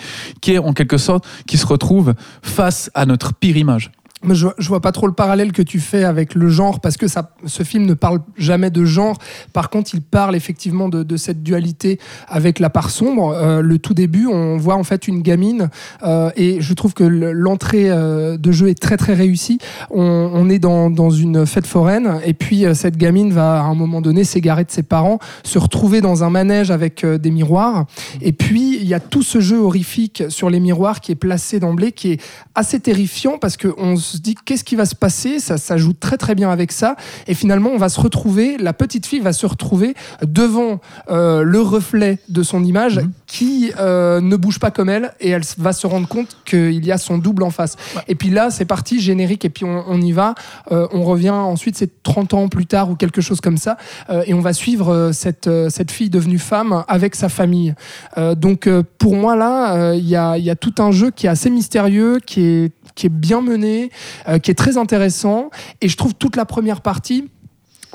en 0.59 0.73
quelque 0.73 0.97
sorte, 0.97 1.25
qui 1.47 1.57
se 1.57 1.65
retrouve 1.65 2.13
face 2.41 2.89
à 2.93 3.05
notre 3.05 3.33
pire 3.33 3.57
image. 3.57 3.91
Je, 4.33 4.47
je 4.57 4.67
vois 4.67 4.81
pas 4.81 4.91
trop 4.91 5.07
le 5.07 5.13
parallèle 5.13 5.51
que 5.51 5.61
tu 5.61 5.79
fais 5.79 6.03
avec 6.03 6.35
le 6.35 6.49
genre 6.49 6.79
parce 6.79 6.97
que 6.97 7.07
ça, 7.07 7.31
ce 7.45 7.63
film 7.63 7.85
ne 7.85 7.93
parle 7.93 8.19
jamais 8.37 8.69
de 8.69 8.85
genre. 8.85 9.17
Par 9.53 9.69
contre, 9.69 9.91
il 9.93 10.01
parle 10.01 10.35
effectivement 10.35 10.89
de, 10.89 11.17
cette 11.17 11.43
dualité 11.43 11.99
avec 12.27 12.59
la 12.59 12.69
part 12.69 12.89
sombre. 12.89 13.33
Euh, 13.33 13.61
le 13.61 13.79
tout 13.79 13.93
début, 13.93 14.27
on 14.27 14.57
voit 14.57 14.75
en 14.75 14.83
fait 14.83 15.07
une 15.07 15.21
gamine 15.21 15.69
euh, 16.03 16.29
et 16.35 16.61
je 16.61 16.73
trouve 16.73 16.93
que 16.93 17.03
le- 17.03 17.31
l'entrée 17.31 17.89
euh, 17.89 18.37
de 18.37 18.51
jeu 18.51 18.69
est 18.69 18.79
très 18.79 18.97
très 18.97 19.13
réussie. 19.13 19.59
On, 19.91 20.01
on 20.33 20.49
est 20.49 20.59
dans, 20.59 21.09
une 21.09 21.45
fête 21.45 21.67
foraine 21.67 22.19
et 22.25 22.33
puis 22.33 22.65
cette 22.73 22.97
gamine 22.97 23.31
va 23.31 23.59
à 23.59 23.63
un 23.63 23.75
moment 23.75 24.01
donné 24.01 24.23
s'égarer 24.23 24.63
de 24.63 24.71
ses 24.71 24.83
parents, 24.83 25.19
se 25.43 25.57
retrouver 25.59 26.01
dans 26.01 26.23
un 26.23 26.29
manège 26.29 26.71
avec 26.71 27.05
des 27.05 27.31
miroirs. 27.31 27.85
Et 28.21 28.31
puis 28.33 28.77
il 28.81 28.87
y 28.87 28.93
a 28.93 28.99
tout 28.99 29.23
ce 29.23 29.39
jeu 29.39 29.59
horrifique 29.59 30.23
sur 30.29 30.49
les 30.49 30.59
miroirs 30.59 30.99
qui 31.01 31.11
est 31.11 31.15
placé 31.15 31.59
d'emblée, 31.59 31.91
qui 31.91 32.13
est 32.13 32.21
assez 32.55 32.79
terrifiant 32.79 33.37
parce 33.39 33.57
qu'on 33.57 33.95
se 33.95 34.14
dit 34.21 34.35
qu'est-ce 34.45 34.63
qui 34.63 34.75
va 34.75 34.85
se 34.85 34.95
passer? 34.95 35.39
Ça, 35.39 35.77
joue 35.77 35.93
très 35.93 36.17
très 36.17 36.35
bien 36.35 36.49
avec 36.49 36.71
ça 36.71 36.95
et 37.27 37.33
finalement 37.33 37.69
on 37.71 37.77
va 37.77 37.89
se 37.89 37.99
retrouver 37.99 38.57
la 38.57 38.73
petite 38.73 39.05
fille 39.05 39.19
va 39.19 39.33
se 39.33 39.45
retrouver 39.45 39.93
devant 40.21 40.79
euh, 41.09 41.43
le 41.43 41.61
reflet 41.61 42.19
de 42.29 42.43
son 42.43 42.63
image 42.63 42.99
Mhm. 42.99 43.11
Qui 43.27 43.71
euh, 43.79 44.21
ne 44.21 44.35
bouge 44.35 44.59
pas 44.59 44.71
comme 44.71 44.89
elle 44.89 45.13
et 45.19 45.29
elle 45.29 45.43
va 45.57 45.73
se 45.73 45.87
rendre 45.87 46.07
compte 46.07 46.37
qu'il 46.45 46.85
y 46.85 46.91
a 46.91 46.97
son 46.97 47.17
double 47.17 47.43
en 47.43 47.49
face. 47.49 47.75
Et 48.07 48.15
puis 48.15 48.29
là 48.29 48.49
c'est 48.49 48.65
parti 48.65 48.99
générique 48.99 49.45
et 49.45 49.49
puis 49.49 49.65
on, 49.65 49.83
on 49.87 50.01
y 50.01 50.11
va. 50.11 50.35
Euh, 50.71 50.87
on 50.91 51.03
revient 51.03 51.31
ensuite 51.31 51.77
c'est 51.77 52.03
30 52.03 52.33
ans 52.33 52.47
plus 52.47 52.65
tard 52.65 52.89
ou 52.89 52.95
quelque 52.95 53.21
chose 53.21 53.41
comme 53.41 53.57
ça 53.57 53.77
euh, 54.09 54.23
et 54.25 54.33
on 54.33 54.41
va 54.41 54.53
suivre 54.53 54.93
euh, 54.93 55.11
cette, 55.11 55.47
euh, 55.47 55.69
cette 55.69 55.91
fille 55.91 56.09
devenue 56.09 56.39
femme 56.39 56.83
avec 56.87 57.15
sa 57.15 57.29
famille. 57.29 57.73
Euh, 58.17 58.35
donc 58.35 58.67
euh, 58.67 58.83
pour 58.97 59.15
moi 59.15 59.35
là, 59.35 59.75
euh, 59.75 59.95
il 59.95 60.07
y, 60.07 60.15
a, 60.15 60.37
il 60.37 60.43
y 60.43 60.49
a 60.49 60.55
tout 60.55 60.75
un 60.79 60.91
jeu 60.91 61.11
qui 61.11 61.27
est 61.27 61.29
assez 61.29 61.49
mystérieux, 61.49 62.19
qui 62.25 62.41
est, 62.41 62.71
qui 62.95 63.07
est 63.07 63.09
bien 63.09 63.41
mené, 63.41 63.91
euh, 64.27 64.39
qui 64.39 64.51
est 64.51 64.55
très 64.55 64.77
intéressant. 64.77 65.49
Et 65.81 65.89
je 65.89 65.97
trouve 65.97 66.13
toute 66.13 66.35
la 66.35 66.45
première 66.45 66.81
partie 66.81 67.29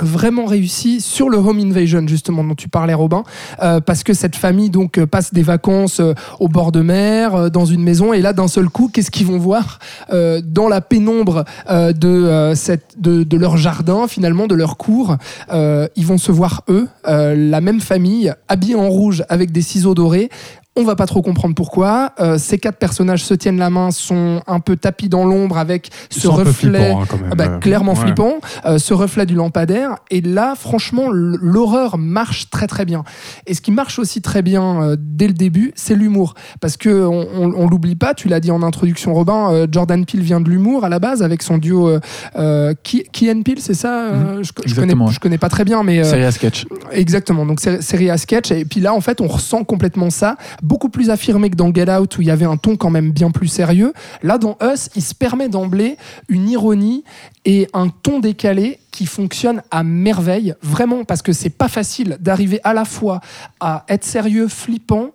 vraiment 0.02 0.44
réussie 0.44 1.00
sur 1.00 1.28
le 1.28 1.38
home 1.38 1.58
invasion 1.58 2.06
justement 2.06 2.44
dont 2.44 2.54
tu 2.54 2.68
parlais 2.68 2.94
Robin. 2.94 3.22
Euh, 3.62 3.80
parce 3.80 4.02
que 4.02 4.12
cette 4.12 4.36
famille 4.36 4.70
donc 4.70 4.98
euh, 4.98 5.06
passe 5.06 5.32
des 5.32 5.42
vacances 5.42 6.00
euh, 6.00 6.14
au 6.38 6.48
bord 6.48 6.72
de 6.72 6.80
mer 6.80 7.50
dans 7.50 7.64
une 7.64 7.82
maison 7.82 8.12
et 8.12 8.20
là 8.20 8.32
d'un 8.32 8.48
seul 8.48 8.68
coup 8.68 8.90
qu'est-ce 8.92 9.10
qu'ils 9.10 9.26
vont 9.26 9.38
voir 9.38 9.78
dans 10.10 10.68
la 10.68 10.80
pénombre 10.80 11.44
de, 11.68 12.52
cette, 12.54 12.94
de, 12.98 13.22
de 13.22 13.36
leur 13.36 13.56
jardin 13.56 14.08
finalement 14.08 14.46
de 14.46 14.54
leur 14.54 14.76
cour 14.76 15.16
ils 15.52 16.06
vont 16.06 16.18
se 16.18 16.32
voir 16.32 16.62
eux 16.68 16.88
la 17.06 17.60
même 17.60 17.80
famille 17.80 18.32
habillés 18.48 18.74
en 18.74 18.88
rouge 18.88 19.24
avec 19.28 19.52
des 19.52 19.62
ciseaux 19.62 19.94
dorés 19.94 20.30
on 20.80 20.84
va 20.84 20.96
pas 20.96 21.06
trop 21.06 21.22
comprendre 21.22 21.54
pourquoi. 21.54 22.12
Euh, 22.20 22.38
ces 22.38 22.58
quatre 22.58 22.78
personnages 22.78 23.24
se 23.24 23.34
tiennent 23.34 23.58
la 23.58 23.70
main, 23.70 23.90
sont 23.90 24.42
un 24.46 24.60
peu 24.60 24.76
tapis 24.76 25.08
dans 25.08 25.24
l'ombre 25.24 25.58
avec 25.58 25.90
ce 26.10 26.26
reflet. 26.28 26.90
hein. 26.92 27.04
Ah 27.30 27.34
bah, 27.34 27.48
clairement 27.58 27.92
ouais. 27.92 27.98
flippant, 28.00 28.34
euh, 28.66 28.78
ce 28.78 28.94
reflet 28.94 29.26
du 29.26 29.34
lampadaire. 29.34 29.96
Et 30.10 30.20
là, 30.20 30.54
franchement, 30.56 31.08
l'horreur 31.12 31.98
marche 31.98 32.50
très 32.50 32.66
très 32.66 32.84
bien. 32.84 33.04
Et 33.46 33.54
ce 33.54 33.60
qui 33.60 33.70
marche 33.72 33.98
aussi 33.98 34.20
très 34.22 34.42
bien 34.42 34.82
euh, 34.82 34.96
dès 34.98 35.26
le 35.26 35.34
début, 35.34 35.72
c'est 35.74 35.94
l'humour. 35.94 36.34
Parce 36.60 36.76
que 36.76 36.88
on, 37.06 37.26
on- 37.36 37.52
on 37.56 37.68
l'oublie 37.68 37.96
pas, 37.96 38.14
tu 38.14 38.28
l'as 38.28 38.40
dit 38.40 38.50
en 38.50 38.62
introduction, 38.62 39.12
Robin, 39.14 39.66
Jordan 39.70 40.04
Peele 40.06 40.22
vient 40.22 40.40
de 40.40 40.48
l'humour 40.48 40.84
à 40.84 40.88
la 40.88 40.98
base 40.98 41.22
avec 41.22 41.42
son 41.42 41.58
duo 41.58 41.90
euh, 42.36 42.74
Key 42.82 43.04
Peele, 43.44 43.58
c'est 43.60 43.74
ça 43.74 44.04
euh, 44.06 44.42
je, 44.42 44.52
je 44.66 44.74
connais, 44.74 44.94
Mhm. 44.94 45.10
Je 45.10 45.18
connais 45.20 45.38
pas 45.38 45.48
très 45.48 45.64
bien, 45.64 45.82
mais 45.82 46.02
Série 46.04 46.24
à 46.24 46.30
sketch. 46.32 46.66
Exactement, 46.92 47.46
donc 47.46 47.60
sé- 47.60 47.80
série 47.82 48.10
à 48.10 48.16
sketch. 48.18 48.50
Et 48.50 48.64
puis 48.64 48.80
là, 48.80 48.92
en 48.94 49.00
fait, 49.00 49.20
on 49.20 49.26
ressent 49.28 49.62
complètement 49.64 50.10
ça, 50.10 50.36
beaucoup 50.70 50.88
plus 50.88 51.10
affirmé 51.10 51.50
que 51.50 51.56
dans 51.56 51.74
Get 51.74 51.90
Out, 51.90 52.16
où 52.16 52.22
il 52.22 52.28
y 52.28 52.30
avait 52.30 52.44
un 52.44 52.56
ton 52.56 52.76
quand 52.76 52.90
même 52.90 53.10
bien 53.10 53.32
plus 53.32 53.48
sérieux. 53.48 53.92
Là, 54.22 54.38
dans 54.38 54.56
Us, 54.62 54.88
il 54.94 55.02
se 55.02 55.16
permet 55.16 55.48
d'emblée 55.48 55.96
une 56.28 56.48
ironie 56.48 57.02
et 57.44 57.66
un 57.74 57.88
ton 57.88 58.20
décalé 58.20 58.78
qui 58.92 59.06
fonctionne 59.06 59.62
à 59.72 59.82
merveille, 59.82 60.54
vraiment, 60.62 61.02
parce 61.04 61.22
que 61.22 61.32
c'est 61.32 61.50
pas 61.50 61.66
facile 61.68 62.18
d'arriver 62.20 62.60
à 62.62 62.72
la 62.72 62.84
fois 62.84 63.20
à 63.58 63.84
être 63.88 64.04
sérieux, 64.04 64.46
flippant, 64.46 65.10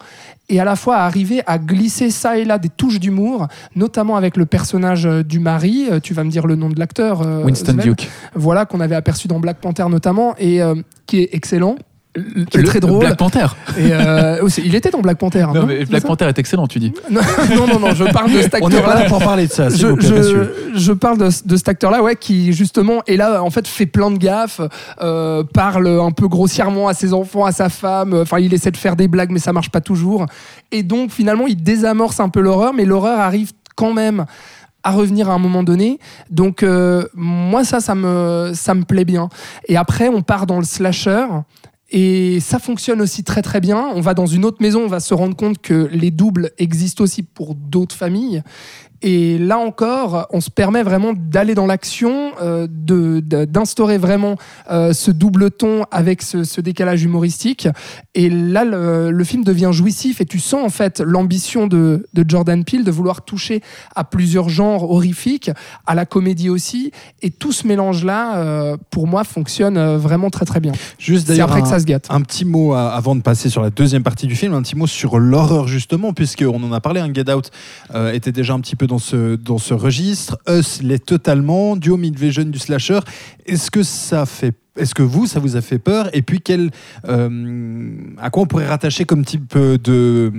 et 0.49 0.59
à 0.59 0.65
la 0.65 0.75
fois 0.75 0.97
à 0.97 1.05
arriver 1.05 1.41
à 1.47 1.57
glisser 1.57 2.11
ça 2.11 2.37
et 2.37 2.43
là 2.43 2.57
des 2.57 2.69
touches 2.69 2.99
d'humour, 2.99 3.47
notamment 3.75 4.17
avec 4.17 4.35
le 4.37 4.45
personnage 4.45 5.05
euh, 5.05 5.23
du 5.23 5.39
mari. 5.39 5.87
Euh, 5.89 5.99
Tu 6.01 6.13
vas 6.13 6.23
me 6.25 6.29
dire 6.29 6.45
le 6.47 6.55
nom 6.55 6.69
de 6.69 6.77
l'acteur. 6.77 7.21
euh, 7.21 7.43
Winston 7.43 7.73
Sven. 7.73 7.77
Duke. 7.77 8.09
Voilà, 8.35 8.65
qu'on 8.65 8.81
avait 8.81 8.95
aperçu 8.95 9.27
dans 9.29 9.39
Black 9.39 9.57
Panther 9.59 9.85
notamment, 9.89 10.35
et 10.37 10.61
euh, 10.61 10.75
qui 11.07 11.19
est 11.21 11.29
excellent. 11.31 11.77
Qui 12.49 12.57
est 12.57 12.61
Le- 12.61 12.67
très 12.67 12.79
drôle. 12.79 12.99
Black 12.99 13.17
Panther. 13.17 13.45
Et 13.77 13.89
euh, 13.91 14.41
aussi, 14.41 14.61
il 14.65 14.73
était 14.73 14.89
dans 14.89 15.01
Black 15.01 15.17
Panther. 15.17 15.41
hein, 15.41 15.51
Non, 15.53 15.61
non 15.61 15.67
mais 15.67 15.83
Black 15.85 16.03
Panther 16.03 16.25
est 16.25 16.39
excellent, 16.39 16.65
tu 16.67 16.79
dis. 16.79 16.93
non, 17.11 17.21
non, 17.67 17.79
non, 17.79 17.93
je 17.93 18.05
parle 18.05 18.31
de 18.31 18.41
cet 18.41 18.55
On 18.61 18.69
n'est 18.69 18.75
pas 18.77 18.81
acteur-là. 18.93 19.03
là 19.03 19.09
pour 19.09 19.19
parler 19.19 19.47
de 19.47 19.51
ça, 19.51 19.67
Je, 19.69 19.87
vous 19.87 19.95
plaît, 19.97 20.07
je- 20.07 20.13
messieurs. 20.13 20.55
je 20.75 20.91
parle 20.93 21.17
de, 21.17 21.29
de 21.45 21.55
cet 21.57 21.67
acteur-là, 21.69 22.01
ouais, 22.01 22.15
qui 22.15 22.53
justement 22.53 23.01
est 23.07 23.17
là, 23.17 23.43
en 23.43 23.49
fait, 23.49 23.67
fait 23.67 23.85
plein 23.85 24.11
de 24.11 24.17
gaffes, 24.17 24.61
euh, 25.01 25.43
parle 25.43 25.87
un 25.87 26.11
peu 26.11 26.27
grossièrement 26.27 26.87
à 26.87 26.93
ses 26.93 27.13
enfants, 27.13 27.45
à 27.45 27.51
sa 27.51 27.69
femme. 27.69 28.13
Enfin, 28.13 28.39
il 28.39 28.53
essaie 28.53 28.71
de 28.71 28.77
faire 28.77 28.95
des 28.95 29.07
blagues, 29.09 29.31
mais 29.31 29.39
ça 29.39 29.51
marche 29.53 29.69
pas 29.69 29.81
toujours. 29.81 30.25
Et 30.71 30.83
donc, 30.83 31.11
finalement, 31.11 31.47
il 31.47 31.61
désamorce 31.61 32.19
un 32.19 32.29
peu 32.29 32.39
l'horreur, 32.39 32.73
mais 32.73 32.85
l'horreur 32.85 33.19
arrive 33.19 33.51
quand 33.75 33.93
même 33.93 34.25
à 34.83 34.91
revenir 34.91 35.29
à 35.29 35.33
un 35.33 35.39
moment 35.39 35.63
donné. 35.63 35.99
Donc, 36.29 36.61
euh, 36.63 37.05
moi, 37.15 37.63
ça, 37.63 37.79
ça 37.79 37.95
me, 37.95 38.51
ça 38.53 38.73
me 38.75 38.83
plaît 38.83 39.03
bien. 39.05 39.29
Et 39.67 39.75
après, 39.77 40.07
on 40.09 40.21
part 40.21 40.45
dans 40.45 40.59
le 40.59 40.63
slasher. 40.63 41.25
Et 41.91 42.39
ça 42.39 42.57
fonctionne 42.59 43.01
aussi 43.01 43.23
très 43.23 43.41
très 43.41 43.61
bien. 43.61 43.91
On 43.93 44.01
va 44.01 44.13
dans 44.13 44.25
une 44.25 44.43
autre 44.43 44.57
maison, 44.61 44.81
on 44.83 44.87
va 44.87 44.99
se 44.99 45.13
rendre 45.13 45.35
compte 45.35 45.59
que 45.59 45.87
les 45.91 46.11
doubles 46.11 46.51
existent 46.57 47.03
aussi 47.03 47.23
pour 47.23 47.53
d'autres 47.55 47.95
familles. 47.95 48.41
Et 49.01 49.37
là 49.37 49.57
encore, 49.57 50.27
on 50.31 50.41
se 50.41 50.49
permet 50.49 50.81
vraiment 50.81 51.13
d'aller 51.15 51.53
dans 51.53 51.65
l'action, 51.65 52.31
euh, 52.41 52.67
d'instaurer 52.69 53.97
vraiment 53.97 54.37
euh, 54.71 54.93
ce 54.93 55.11
double 55.11 55.51
ton 55.51 55.83
avec 55.91 56.21
ce, 56.21 56.43
ce 56.43 56.61
décalage 56.61 57.03
humoristique. 57.03 57.67
Et 58.13 58.29
là, 58.29 58.63
le, 58.63 59.11
le 59.11 59.23
film 59.23 59.43
devient 59.43 59.71
jouissif 59.73 60.21
et 60.21 60.25
tu 60.25 60.39
sens 60.39 60.65
en 60.65 60.69
fait 60.69 61.01
l'ambition 61.01 61.67
de, 61.67 62.07
de 62.13 62.25
Jordan 62.27 62.63
Peele 62.63 62.83
de 62.83 62.91
vouloir 62.91 63.23
toucher 63.23 63.61
à 63.95 64.03
plusieurs 64.03 64.49
genres 64.49 64.89
horrifiques, 64.89 65.51
à 65.85 65.93
la 65.93 66.05
comédie 66.05 66.49
aussi. 66.49 66.91
Et 67.21 67.31
tout 67.31 67.51
ce 67.51 67.67
mélange-là, 67.67 68.37
euh, 68.37 68.77
pour 68.91 69.07
moi, 69.07 69.23
fonctionne 69.23 69.77
euh, 69.77 69.97
vraiment 69.97 70.29
très 70.29 70.45
très 70.45 70.59
bien. 70.59 70.71
Juste 70.97 71.27
d'ailleurs 71.27 71.49
après 71.49 71.61
un, 71.61 71.63
que 71.63 71.69
ça 71.69 71.79
se 71.79 71.85
gâte. 71.85 72.07
un 72.09 72.21
petit 72.21 72.45
mot 72.45 72.73
avant 72.73 73.15
de 73.15 73.21
passer 73.21 73.49
sur 73.49 73.61
la 73.61 73.69
deuxième 73.69 74.03
partie 74.03 74.27
du 74.27 74.35
film, 74.35 74.53
un 74.53 74.61
petit 74.61 74.75
mot 74.75 74.87
sur 74.87 75.19
l'horreur 75.19 75.67
justement, 75.67 76.13
puisqu'on 76.13 76.63
en 76.63 76.71
a 76.71 76.79
parlé, 76.79 77.01
un 77.01 77.13
Get 77.13 77.31
Out 77.31 77.51
était 78.13 78.31
déjà 78.31 78.53
un 78.53 78.59
petit 78.59 78.75
peu 78.75 78.84
dans 78.87 78.99
ce, 78.99 79.35
dans 79.35 79.57
ce 79.57 79.73
registre, 79.73 80.37
Us 80.47 80.81
l'est 80.81 81.03
totalement, 81.05 81.75
du 81.75 81.89
home 81.91 82.03
invasion, 82.03 82.43
du 82.43 82.59
slasher. 82.59 82.99
Est-ce 83.45 83.71
que 83.71 83.83
ça 83.83 84.25
fait 84.25 84.53
est-ce 84.77 84.93
que 84.95 85.03
vous, 85.03 85.25
ça 85.27 85.39
vous 85.39 85.55
a 85.55 85.61
fait 85.61 85.79
peur 85.79 86.09
Et 86.13 86.21
puis, 86.21 86.41
quel, 86.41 86.71
euh, 87.07 87.89
à 88.21 88.29
quoi 88.29 88.43
on 88.43 88.45
pourrait 88.45 88.67
rattacher 88.67 89.05
comme 89.05 89.23
type 89.25 89.55
de. 89.57 90.31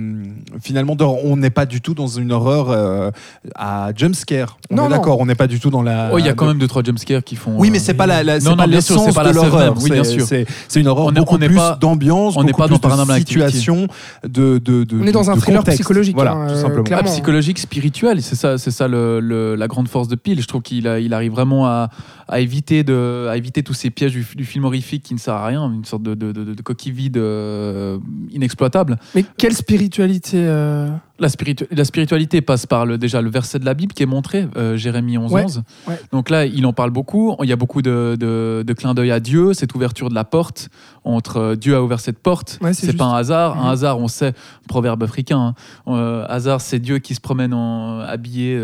Finalement, 0.61 0.95
d'horreur? 0.95 1.19
On 1.25 1.37
n'est 1.37 1.49
pas 1.49 1.65
du 1.65 1.81
tout 1.81 1.93
dans 1.93 2.07
une 2.07 2.31
horreur 2.31 2.69
euh, 2.69 3.11
à 3.55 3.91
jumpscare. 3.95 4.57
On 4.69 4.75
Non, 4.75 4.87
est 4.87 4.89
d'accord, 4.89 5.19
on 5.19 5.25
n'est 5.25 5.35
pas 5.35 5.47
du 5.47 5.59
tout 5.59 5.69
dans 5.69 5.81
la. 5.81 6.09
Oh, 6.13 6.19
il 6.19 6.25
y 6.25 6.29
a 6.29 6.33
quand 6.33 6.45
même 6.47 6.59
deux 6.59 6.67
trois 6.67 6.83
jumpscares 6.83 7.23
qui 7.23 7.35
font. 7.35 7.55
Oui, 7.57 7.69
mais 7.71 7.79
euh, 7.79 7.81
c'est 7.83 7.93
pas 7.93 8.07
la, 8.07 8.23
la- 8.23 8.39
Non, 8.39 8.55
pas 8.55 8.63
non, 8.65 8.71
bien 8.71 8.81
sûr, 8.81 8.99
c'est 8.99 9.13
pas 9.13 9.23
la 9.23 9.31
l'horreur. 9.31 9.75
oui, 9.81 9.89
bien 9.91 10.03
C'est- 10.03 10.19
sûr. 10.19 10.27
C'est 10.67 10.79
une 10.79 10.87
horreur 10.87 11.05
On 11.07 11.11
est- 11.11 11.19
beaucoup 11.19 11.35
on 11.35 11.37
n'est 11.39 11.47
plus 11.47 11.55
pas- 11.55 11.77
d'ambiance, 11.79 12.35
on 12.37 12.43
n'est 12.43 12.53
pas 12.53 12.67
dans 12.67 12.77
de 12.77 13.13
situation, 13.13 13.87
de, 14.23 14.57
de, 14.59 14.83
de- 14.83 14.99
On 15.01 15.07
est 15.07 15.11
dans 15.11 15.23
de- 15.23 15.29
un 15.29 15.35
thriller 15.37 15.61
contexte. 15.61 15.79
psychologique, 15.79 16.15
Voilà, 16.15 16.31
hein, 16.33 16.47
tout 16.47 16.53
euh, 16.53 16.61
simplement. 16.61 16.81
Ah, 16.81 16.87
clairement. 16.87 17.09
psychologique, 17.09 17.59
spirituel, 17.59 18.21
c'est 18.21 18.35
ça, 18.35 18.57
c'est 18.57 18.71
ça 18.71 18.87
le, 18.87 19.19
le- 19.19 19.55
la 19.55 19.67
grande 19.67 19.87
force 19.87 20.07
de 20.07 20.15
Peel. 20.15 20.41
Je 20.41 20.47
trouve 20.47 20.61
qu'il 20.61 20.85
il 21.01 21.13
arrive 21.13 21.31
vraiment 21.31 21.65
à, 21.67 21.89
à 22.27 22.39
éviter 22.39 22.83
de, 22.83 23.27
à 23.29 23.37
éviter 23.37 23.63
tous 23.63 23.73
ces 23.73 23.89
pièges 23.89 24.11
du, 24.13 24.25
du 24.35 24.45
film 24.45 24.65
horrifique 24.65 25.03
qui 25.03 25.13
ne 25.13 25.19
sert 25.19 25.33
à 25.35 25.45
rien, 25.45 25.71
une 25.71 25.85
sorte 25.85 26.03
de, 26.03 26.13
de- 26.15 26.31
coquille 26.61 26.91
vide 26.91 27.17
euh, 27.17 27.97
inexploitable. 28.31 28.97
Mais 29.15 29.23
quelle 29.37 29.53
spiritualité 29.53 30.37
euh, 30.45 30.89
La, 31.19 31.29
spiritu- 31.29 31.67
la 31.71 31.83
spiritualité 31.83 32.41
passe 32.41 32.65
par 32.65 32.85
le, 32.85 32.97
déjà 32.97 33.21
le 33.21 33.29
verset 33.29 33.57
de 33.59 33.65
la 33.65 33.73
Bible 33.73 33.93
qui 33.93 34.03
est 34.03 34.07
montré, 34.07 34.47
euh, 34.55 34.77
Jérémie 34.77 35.17
11, 35.17 35.31
Ouais, 35.33 35.43
11. 35.45 35.63
ouais. 35.87 35.99
Donc 36.11 36.29
là, 36.29 36.45
il 36.45 36.65
en 36.65 36.73
parle 36.73 36.91
beaucoup. 36.91 37.35
Il 37.41 37.49
y 37.49 37.51
a 37.51 37.55
beaucoup 37.55 37.81
de, 37.81 38.15
de, 38.19 38.63
de 38.65 38.73
clins 38.73 38.93
d'œil 38.93 39.11
à 39.11 39.19
Dieu, 39.19 39.53
cette 39.53 39.73
ouverture 39.73 40.09
de 40.09 40.15
la 40.15 40.23
porte 40.23 40.69
entre 41.03 41.37
euh, 41.37 41.55
Dieu 41.55 41.75
a 41.75 41.81
ouvert 41.81 41.99
cette 41.99 42.19
porte. 42.19 42.59
Ouais, 42.61 42.73
c'est 42.73 42.95
pas 42.95 43.05
un 43.05 43.15
hasard. 43.15 43.55
Mhm. 43.55 43.61
Un 43.63 43.69
hasard, 43.71 43.97
on 43.99 44.07
sait, 44.07 44.33
proverbe 44.67 45.01
africain. 45.03 45.39
hein. 45.39 45.55
Euh, 45.87 46.25
hasard, 46.29 46.61
c'est 46.61 46.79
Dieu 46.79 46.99
qui 46.99 47.15
se 47.15 47.21
promène 47.21 47.53
en 47.53 47.99
habillé. 47.99 48.59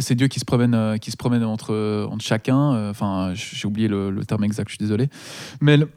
c'est 0.00 0.14
Dieu 0.14 0.28
qui 0.28 0.40
se 0.40 0.44
promène, 0.44 0.98
qui 1.00 1.10
se 1.10 1.16
promène 1.16 1.44
entre, 1.44 2.06
entre 2.10 2.24
chacun. 2.24 2.90
Enfin, 2.90 3.32
j'ai 3.34 3.66
oublié 3.66 3.88
le, 3.88 4.10
le 4.10 4.24
terme 4.24 4.44
exact. 4.44 4.68
Je 4.68 4.74
suis 4.74 4.78
désolé. 4.84 5.08
Mais 5.60 5.76
le- 5.76 5.88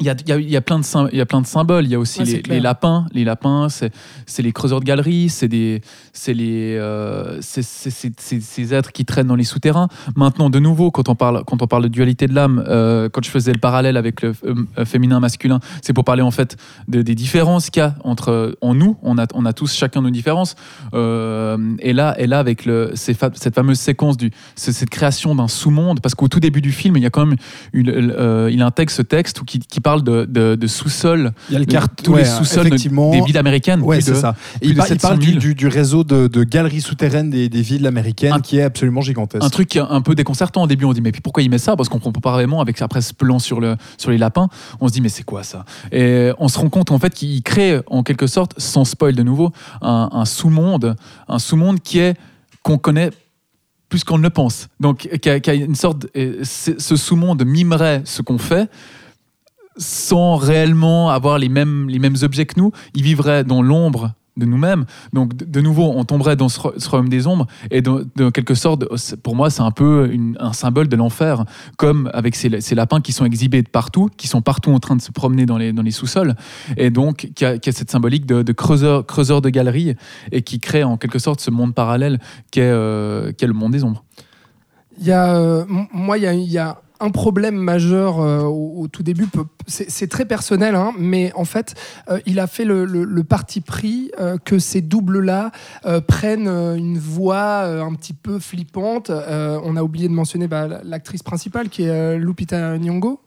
il 0.00 0.06
y 0.06 0.10
a, 0.10 0.16
y 0.26 0.32
a- 0.32 0.40
y 0.40 0.56
a 0.56 0.60
plein 0.60 0.78
de 0.80 1.14
y 1.14 1.20
a 1.20 1.26
plein 1.26 1.40
de 1.40 1.46
symboles. 1.46 1.84
Il 1.84 1.90
y 1.90 1.94
a 1.94 1.98
aussi 2.00 2.20
Ouais, 2.20 2.42
les, 2.48 2.60
lapins. 2.60 3.06
Les 3.12 3.24
lapins, 3.24 3.68
c'est 3.68 3.92
c'est 4.26 4.42
les 4.42 4.52
creuseurs 4.52 4.80
de 4.80 4.84
galeries, 4.84 5.28
c'est 5.28 5.46
des 5.48 5.80
c'est 6.12 6.34
les 6.34 6.76
euh, 6.76 7.38
c'est- 7.40 7.62
c'est- 7.62 8.40
ces 8.40 8.74
êtres 8.74 8.90
qui 8.92 9.04
traînent 9.04 9.28
dans 9.28 9.36
les 9.36 9.44
souterrains. 9.44 9.88
Maintenant, 10.16 10.50
de 10.50 10.58
nouveau, 10.58 10.90
quand 10.90 11.08
on 11.08 11.14
parle 11.14 11.44
quand 11.46 11.62
on 11.62 11.66
parle 11.66 11.84
de 11.84 11.88
dualité 11.88 12.26
de 12.26 12.34
l'âme, 12.34 12.64
euh, 12.68 13.08
quand 13.08 13.24
je 13.24 13.30
faisais 13.30 13.52
le 13.52 13.60
parallèle 13.60 13.96
avec 13.96 14.22
le 14.22 14.30
euh, 14.44 14.54
euh, 14.78 14.84
féminin 14.84 15.20
masculin, 15.20 15.60
c'est 15.82 15.92
pour 15.92 16.04
parler 16.04 16.22
en 16.22 16.30
fait 16.32 16.56
de- 16.88 17.02
des 17.02 17.14
différences 17.14 17.70
qu'il 17.70 17.80
y 17.80 17.84
a 17.84 17.94
entre 18.02 18.56
en 18.60 18.74
nous. 18.74 18.96
On 19.02 19.16
a 19.18 19.26
on 19.34 19.46
a 19.46 19.52
tous 19.52 19.72
chacun 19.74 20.00
nos 20.02 20.10
différences. 20.10 20.56
Et 21.80 21.92
là 21.92 22.14
et 22.18 22.26
là 22.26 22.38
avec 22.38 22.64
le 22.64 22.90
ces 22.94 23.14
fa- 23.14 23.30
cette 23.34 23.54
fameuse 23.54 23.78
séquence 23.78 24.16
du 24.16 24.30
cette 24.56 24.90
création 24.90 25.34
d'un 25.34 25.48
sous-monde, 25.48 26.00
parce 26.00 26.14
qu'au 26.14 26.28
tout 26.28 26.40
début 26.40 26.60
du 26.60 26.72
film, 26.72 26.96
il 26.96 27.02
y 27.02 27.06
a 27.06 27.10
quand 27.10 27.26
même 27.26 27.36
une, 27.72 28.48
il 28.50 28.62
intègre 28.62 28.90
ce 28.90 29.02
texte 29.02 29.44
qui, 29.44 29.58
qui 29.60 29.80
parle 29.84 30.02
de, 30.02 30.24
de, 30.28 30.56
de 30.56 30.66
sous-sol, 30.66 31.32
Il 31.48 31.52
y 31.52 31.56
a 31.56 31.58
le 31.60 31.66
de 31.66 31.70
carte, 31.70 32.02
tous 32.02 32.10
ouais, 32.14 32.22
les 32.22 32.24
sous-sols 32.28 32.70
de- 32.70 32.76
des 32.76 33.20
villes 33.24 33.38
américaines. 33.38 33.82
Ouais, 33.82 34.00
c'est 34.00 34.16
ça. 34.16 34.34
Il, 34.62 34.72
de 34.72 34.76
par- 34.78 34.90
il 34.90 34.98
parle 34.98 35.16
700 35.16 35.30
000. 35.30 35.38
du, 35.38 35.48
du- 35.48 35.54
du 35.54 35.68
réseau 35.68 36.02
de, 36.02 36.26
de 36.26 36.42
galeries 36.42 36.80
souterraines 36.80 37.30
des, 37.30 37.48
des 37.48 37.62
villes 37.62 37.86
américaines 37.86 38.32
Un- 38.32 38.40
qui 38.40 38.58
est 38.58 38.62
absolument 38.62 39.00
gigantesque. 39.02 39.44
Un 39.44 39.50
truc 39.50 39.68
qui 39.68 39.78
est 39.78 39.82
un 39.88 40.00
peu 40.00 40.16
déconcertant 40.16 40.62
au 40.64 40.66
début, 40.66 40.84
on 40.86 40.92
dit 40.92 41.00
mais 41.00 41.12
puis 41.12 41.20
pourquoi 41.20 41.42
il 41.44 41.50
met 41.50 41.58
ça? 41.58 41.76
Parce 41.76 41.88
qu'on 41.88 42.00
comprend 42.00 42.20
pas 42.20 42.32
vraiment 42.32 42.60
avec 42.60 42.82
après 42.82 43.00
ce 43.02 43.14
plan 43.14 43.38
sur, 43.38 43.60
le, 43.60 43.76
sur 43.98 44.10
les 44.10 44.18
lapins, 44.18 44.48
on 44.80 44.88
se 44.88 44.92
dit 44.94 45.00
mais 45.00 45.08
c'est 45.10 45.22
quoi 45.22 45.44
ça? 45.44 45.64
Et 45.92 46.30
on 46.38 46.48
se 46.48 46.58
rend 46.58 46.68
compte 46.70 46.90
en 46.90 46.98
fait 46.98 47.14
qu'il 47.14 47.42
crée 47.44 47.80
en 47.86 48.02
quelque 48.02 48.26
sorte, 48.26 48.54
sans 48.58 48.84
spoil 48.84 49.14
de 49.14 49.22
nouveau, 49.22 49.52
un, 49.82 50.24
sous-monde, 50.24 50.96
un 51.28 51.38
sous-monde 51.38 51.80
qui 51.80 51.98
est 51.98 52.14
qu'on 52.62 52.78
connaît 52.78 53.10
plus 53.90 54.02
qu'on 54.02 54.16
ne 54.18 54.22
le 54.22 54.30
pense. 54.30 54.68
Donc 54.80 55.06
qui 55.20 55.30
a, 55.30 55.38
qui 55.38 55.50
a 55.50 55.54
une 55.54 55.74
sorte, 55.74 56.06
ce 56.14 56.96
sous-monde 56.96 57.44
mimerait 57.44 58.02
ce 58.06 58.22
qu'on 58.22 58.38
fait 58.38 58.68
sans 59.76 60.36
réellement 60.36 61.10
avoir 61.10 61.38
les 61.38 61.48
mêmes, 61.48 61.88
les 61.88 61.98
mêmes 61.98 62.16
objets 62.22 62.46
que 62.46 62.58
nous. 62.60 62.72
Il 62.94 63.02
vivrait 63.02 63.44
dans 63.44 63.62
l'ombre 63.62 64.14
de 64.36 64.46
nous-mêmes. 64.46 64.84
Donc, 65.12 65.34
de, 65.36 65.60
nouveau, 65.60 65.92
on 65.94 66.04
tomberait 66.04 66.34
dans 66.34 66.48
ce, 66.48 66.58
ro- 66.58 66.72
ce 66.76 66.88
royaume 66.88 67.08
des 67.08 67.26
ombres. 67.26 67.46
Et 67.70 67.82
de, 67.82 68.30
quelque 68.30 68.54
sorte, 68.54 68.84
c'est- 68.96 69.16
pour 69.16 69.36
moi, 69.36 69.48
c'est 69.48 69.62
un 69.62 69.70
peu 69.70 70.10
un 70.40 70.52
symbole 70.52 70.88
de 70.88 70.96
l'enfer. 70.96 71.44
Comme 71.76 72.10
avec 72.12 72.34
ces, 72.34 72.48
lapins 72.74 73.00
qui 73.00 73.12
sont 73.12 73.24
exhibés 73.24 73.62
de 73.62 73.68
partout, 73.68 74.08
qui 74.16 74.26
sont 74.26 74.42
partout 74.42 74.72
en 74.72 74.80
train 74.80 74.96
de 74.96 75.00
se 75.02 75.12
promener 75.12 75.46
dans 75.46 75.56
les, 75.56 75.90
sous-sols. 75.92 76.34
Et 76.76 76.90
donc, 76.90 77.30
qui 77.34 77.44
a, 77.44 77.58
qui 77.58 77.68
a 77.68 77.72
cette 77.72 77.90
symbolique 77.90 78.26
de, 78.26 78.42
de 78.42 78.52
creuseur, 78.52 79.04
de 79.40 79.48
galeries 79.50 79.94
et 80.32 80.42
qui 80.42 80.58
crée 80.58 80.82
en 80.82 80.96
quelque 80.96 81.20
sorte 81.20 81.40
ce 81.40 81.50
monde 81.52 81.74
parallèle 81.74 82.18
qu'est 82.50 82.62
euh, 82.62 83.30
le 83.40 83.52
monde 83.52 83.72
des 83.72 83.84
ombres. 83.84 84.02
Il 84.98 85.06
y 85.06 85.12
a, 85.12 85.36
euh, 85.36 85.64
moi, 85.92 86.18
il 86.18 86.24
y 86.24 86.26
a, 86.26 86.34
il 86.34 86.50
y 86.50 86.58
a 86.58 86.80
un 87.00 87.10
problème 87.10 87.56
majeur 87.56 88.20
euh, 88.20 88.42
au, 88.42 88.88
tout 88.88 89.02
début. 89.02 89.26
C'est 89.66 90.08
très 90.08 90.24
personnel, 90.24 90.74
hein, 90.74 90.92
mais 90.98 91.32
en 91.34 91.44
fait, 91.44 91.74
euh, 92.08 92.20
il 92.26 92.38
a 92.38 92.46
fait 92.46 92.64
le, 92.64 93.22
parti 93.24 93.60
pris 93.60 94.10
euh, 94.20 94.36
que 94.36 94.58
ces 94.58 94.80
doubles-là 94.80 95.50
prennent 96.06 96.48
une 96.48 96.98
voix 96.98 97.64
un 97.64 97.94
petit 97.94 98.12
peu 98.12 98.38
flippante. 98.38 99.10
On 99.10 99.76
a 99.76 99.82
oublié 99.82 100.08
de 100.08 100.12
mentionner 100.12 100.46
bah, 100.46 100.68
l'actrice 100.84 101.22
principale 101.22 101.68
qui 101.68 101.84
est 101.84 102.18
Lupita 102.18 102.78
Nyong'o. 102.78 103.20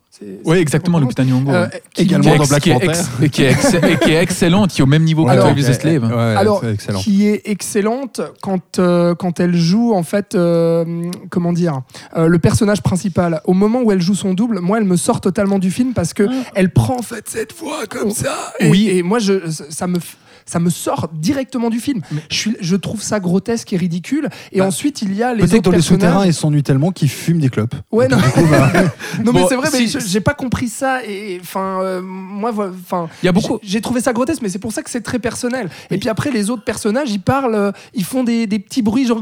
Oui, 0.45 0.57
exactement, 0.57 0.97
Lupita 0.99 1.23
Nyong'o. 1.23 1.51
Euh, 1.51 1.67
qui- 1.93 2.01
Également 2.03 2.23
Qui 2.23 2.29
est 2.29 2.37
dans 2.37 2.43
ex- 2.43 2.49
Black 2.49 2.63
qui 2.63 2.69
est 2.71 2.73
Panther. 2.73 2.87
ex- 2.87 3.09
et 3.21 3.29
qui 3.29 3.43
est 3.43 3.51
ex- 3.51 3.73
et 3.75 3.97
qui 4.03 4.11
est 4.13 4.21
excellente, 4.23 4.71
qui 4.71 4.81
est 4.81 4.83
au 4.83 4.87
même 4.87 5.03
niveau 5.03 5.25
que 5.25 5.29
Alors, 5.29 5.53
12 5.53 5.59
Years 5.67 5.69
a 5.69 5.79
Slave. 5.79 6.03
Ouais, 6.05 6.35
Alors, 6.35 6.65
excellent. 6.65 6.99
qui 6.99 7.27
est 7.27 7.41
excellente 7.45 8.21
quand, 8.41 8.79
euh, 8.79 9.13
quand 9.13 9.39
elle 9.39 9.55
joue, 9.55 9.93
en 9.93 10.01
fait, 10.01 10.33
euh, 10.33 10.85
comment 11.29 11.53
dire, 11.53 11.81
euh, 12.15 12.25
le 12.27 12.39
personnage 12.39 12.81
principal. 12.81 13.41
Au 13.45 13.53
moment 13.53 13.81
où 13.83 13.91
elle 13.91 14.01
joue 14.01 14.15
son 14.15 14.33
double, 14.33 14.59
moi, 14.59 14.79
elle 14.79 14.85
me 14.85 14.97
sort 14.97 15.21
totalement 15.21 15.59
du 15.59 15.69
film 15.69 15.93
parce 15.93 16.13
que 16.13 16.23
elle 16.55 16.71
prend, 16.73 16.95
en 16.97 17.03
fait, 17.03 17.29
cette 17.29 17.53
voix 17.53 17.85
comme 17.87 18.09
ça. 18.09 18.53
Et, 18.59 18.69
Oui. 18.71 18.89
et 18.89 19.03
moi, 19.03 19.19
je, 19.19 19.33
ça 19.69 19.85
me. 19.85 19.99
Ça 20.47 20.59
me 20.59 20.69
sort 20.71 21.09
directement 21.13 21.69
du 21.69 21.79
film. 21.79 22.01
Je, 22.31 22.35
suis, 22.35 22.55
je 22.59 22.75
trouve 22.75 23.01
ça 23.03 23.19
grotesque 23.19 23.71
et 23.73 23.77
ridicule. 23.77 24.29
Et 24.51 24.59
Bah, 24.59 24.65
ensuite, 24.65 25.03
il 25.03 25.13
y 25.13 25.21
a 25.21 25.33
les 25.35 25.41
Peut-être 25.45 25.63
dans 25.65 25.71
les 25.71 25.81
souterrains, 25.81 26.25
ils 26.25 26.33
s'ennuient 26.33 26.63
tellement 26.63 26.91
qu'ils 26.91 27.09
fument 27.09 27.39
des 27.39 27.49
clopes. 27.49 27.75
Ouais, 27.91 28.07
non, 28.07 28.17
bah, 28.17 28.71
non 29.23 29.31
mais 29.33 29.41
Bon, 29.41 29.47
c'est 29.47 29.55
vrai, 29.57 29.69
mais 29.71 29.79
si- 29.79 29.87
je- 29.89 29.99
j'ai 29.99 30.21
pas 30.21 30.33
compris 30.33 30.69
ça. 30.69 31.03
Et 31.05 31.37
enfin, 31.41 31.79
euh, 31.83 32.01
moi, 32.01 32.51
enfin, 32.51 33.07
Il 33.21 33.25
y 33.27 33.29
a 33.29 33.31
beaucoup. 33.31 33.59
j'ai 33.61 33.81
trouvé 33.81 34.01
ça 34.01 34.13
grotesque, 34.13 34.41
mais 34.41 34.49
c'est 34.49 34.57
pour 34.59 34.71
ça 34.71 34.81
que 34.81 34.89
c'est 34.89 35.01
très 35.01 35.19
personnel. 35.19 35.69
Et 35.91 35.97
puis 35.97 36.09
après, 36.09 36.31
les 36.31 36.49
autres 36.49 36.63
personnages, 36.63 37.11
ils 37.11 37.19
parlent, 37.21 37.53
euh, 37.55 37.71
ils 37.93 38.03
font 38.05 38.23
des, 38.23 38.47
des 38.47 38.59
petits 38.59 38.81
bruits 38.81 39.05
genre. 39.05 39.21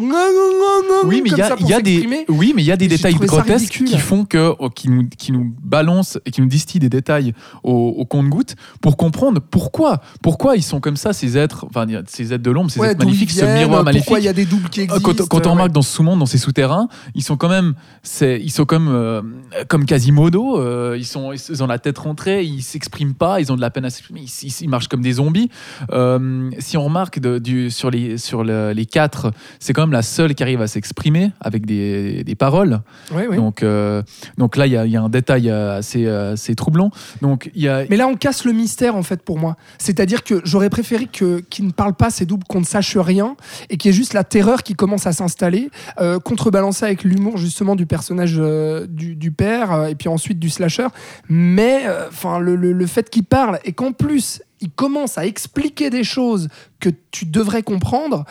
Oui, 1.05 1.21
mais 1.23 1.29
il 1.31 1.37
y 1.37 1.41
a, 1.41 1.55
y 1.59 1.73
a 1.73 1.81
des, 1.81 2.25
oui, 2.29 2.53
mais 2.55 2.61
il 2.61 2.65
y 2.65 2.71
a 2.71 2.77
des 2.77 2.87
détails 2.87 3.15
grotesques 3.15 3.83
qui 3.83 3.97
font 3.97 4.25
que, 4.25 4.53
oh, 4.59 4.69
qui 4.69 4.89
nous, 4.89 5.07
qui 5.17 5.31
nous 5.31 5.53
balancent 5.63 6.19
et 6.25 6.31
qui 6.31 6.41
nous 6.41 6.47
distillent 6.47 6.79
des 6.79 6.89
détails 6.89 7.33
au, 7.63 7.71
au 7.97 8.05
compte-goutte 8.05 8.55
pour 8.81 8.97
comprendre 8.97 9.39
pourquoi, 9.41 10.01
pourquoi 10.21 10.55
ils 10.55 10.63
sont 10.63 10.79
comme 10.79 10.97
ça 10.97 11.13
ces 11.15 11.37
êtres, 11.37 11.65
enfin 11.67 11.87
ces 12.07 12.31
êtres 12.33 12.43
de 12.43 12.51
l'ombre, 12.51 12.69
ces 12.69 12.79
Ouais, 12.79 12.91
êtres 12.91 12.99
magnifiques, 13.03 13.31
ce 13.31 13.43
miroir 13.45 13.83
maléfique. 13.83 14.05
Pourquoi 14.05 14.19
il 14.19 14.25
y 14.25 14.29
a 14.29 14.33
des 14.33 14.45
doubles 14.45 14.69
qui 14.69 14.81
Euh, 14.81 14.83
existent 14.83 15.01
Quand, 15.11 15.27
quand 15.27 15.37
on 15.39 15.43
ouais. 15.45 15.51
remarque 15.53 15.71
dans 15.71 15.81
ce 15.81 15.91
sous-monde, 15.91 16.19
dans 16.19 16.25
ces 16.27 16.37
souterrains, 16.37 16.87
ils 17.15 17.23
sont 17.23 17.37
quand 17.37 17.49
même, 17.49 17.73
ils 18.21 18.51
sont 18.51 18.65
comme, 18.65 18.87
euh, 18.89 19.21
comme 19.67 19.85
Quasimodo. 19.85 20.59
euh, 20.59 20.95
ils 20.97 21.05
sont, 21.05 21.31
ils 21.33 21.63
ont 21.63 21.67
la 21.67 21.79
tête 21.79 21.97
rentrée, 21.97 22.43
ils 22.43 22.61
s'expriment 22.61 23.13
pas, 23.15 23.39
ils 23.41 23.51
ont 23.51 23.55
de 23.55 23.61
la 23.61 23.71
peine 23.71 23.85
à 23.85 23.89
s'exprimer. 23.89 24.21
Ils, 24.21 24.47
ils- 24.47 24.55
ils 24.61 24.69
marchent 24.69 24.87
comme 24.87 25.01
des 25.01 25.13
zombies. 25.13 25.49
Euh, 25.91 26.49
si 26.59 26.77
on 26.77 26.83
remarque 26.83 27.19
de- 27.19 27.39
du, 27.39 27.71
sur 27.71 27.89
les, 27.89 28.17
sur 28.17 28.43
le- 28.43 28.71
les 28.73 28.85
quatre, 28.85 29.31
c'est 29.59 29.73
quand 29.73 29.81
même 29.83 29.91
la 29.91 30.01
seule 30.01 30.35
qui 30.35 30.43
arrive 30.43 30.61
à 30.61 30.67
s'exprimer 30.67 31.31
avec 31.39 31.65
des, 31.65 32.23
des 32.23 32.35
paroles. 32.35 32.81
Ouais. 33.13 33.35
Donc, 33.35 33.63
donc 34.37 34.57
là, 34.57 34.67
il 34.67 34.71
y, 34.71 34.91
y 34.91 34.97
a 34.97 35.01
un 35.01 35.09
détail 35.09 35.49
assez, 35.49 36.07
assez 36.07 36.55
troublant. 36.55 36.91
Donc, 37.21 37.49
il 37.55 37.61
y 37.63 37.67
a, 37.69 37.83
Mais 37.89 37.97
là, 37.97 38.07
on 38.07 38.15
casse 38.15 38.45
le 38.45 38.51
mystère 38.51 38.95
en 38.95 39.03
fait 39.03 39.21
pour 39.23 39.39
moi. 39.39 39.55
C'est-à-dire 39.77 40.23
que 40.23 40.41
j'aurais 40.45 40.69
préféré 40.69 41.04
que 41.11 41.39
qu'ils 41.39 41.65
ne 41.67 41.71
parlent 41.71 41.95
pas 41.95 42.09
ces 42.09 42.25
doubles, 42.25 42.43
qu'on 42.47 42.59
ne 42.61 42.65
sache 42.65 42.97
rien 42.97 43.35
et 43.69 43.77
qu'il 43.77 43.91
y 43.91 43.93
ait 43.93 43.97
juste 43.97 44.13
la 44.13 44.23
terreur 44.23 44.63
qui 44.63 44.73
commence 44.73 45.07
à 45.07 45.11
s'installer, 45.13 45.69
euh, 45.99 46.19
contrebalancée 46.19 46.85
avec 46.85 47.03
l'humour 47.03 47.37
justement 47.37 47.75
du 47.75 47.85
personnage 47.85 48.35
euh, 48.37 48.85
du, 48.87 49.31
père 49.31 49.71
euh, 49.71 49.87
et 49.87 49.95
puis 49.95 50.09
ensuite 50.09 50.39
du 50.39 50.49
slasher. 50.49 50.87
Mais 51.29 51.83
euh, 51.85 52.09
le- 52.39 52.55
le 52.73 52.87
fait 52.87 53.09
qu'il 53.09 53.23
parle 53.25 53.59
et 53.65 53.73
qu'en 53.73 53.91
plus 53.91 54.41
il 54.65 54.71
commence 54.71 55.17
à 55.19 55.25
expliquer 55.27 55.89
des 55.91 56.03
choses 56.03 56.47
que 56.79 56.89
tu 57.11 57.25
devrais 57.25 57.63
comprendre, 57.63 58.25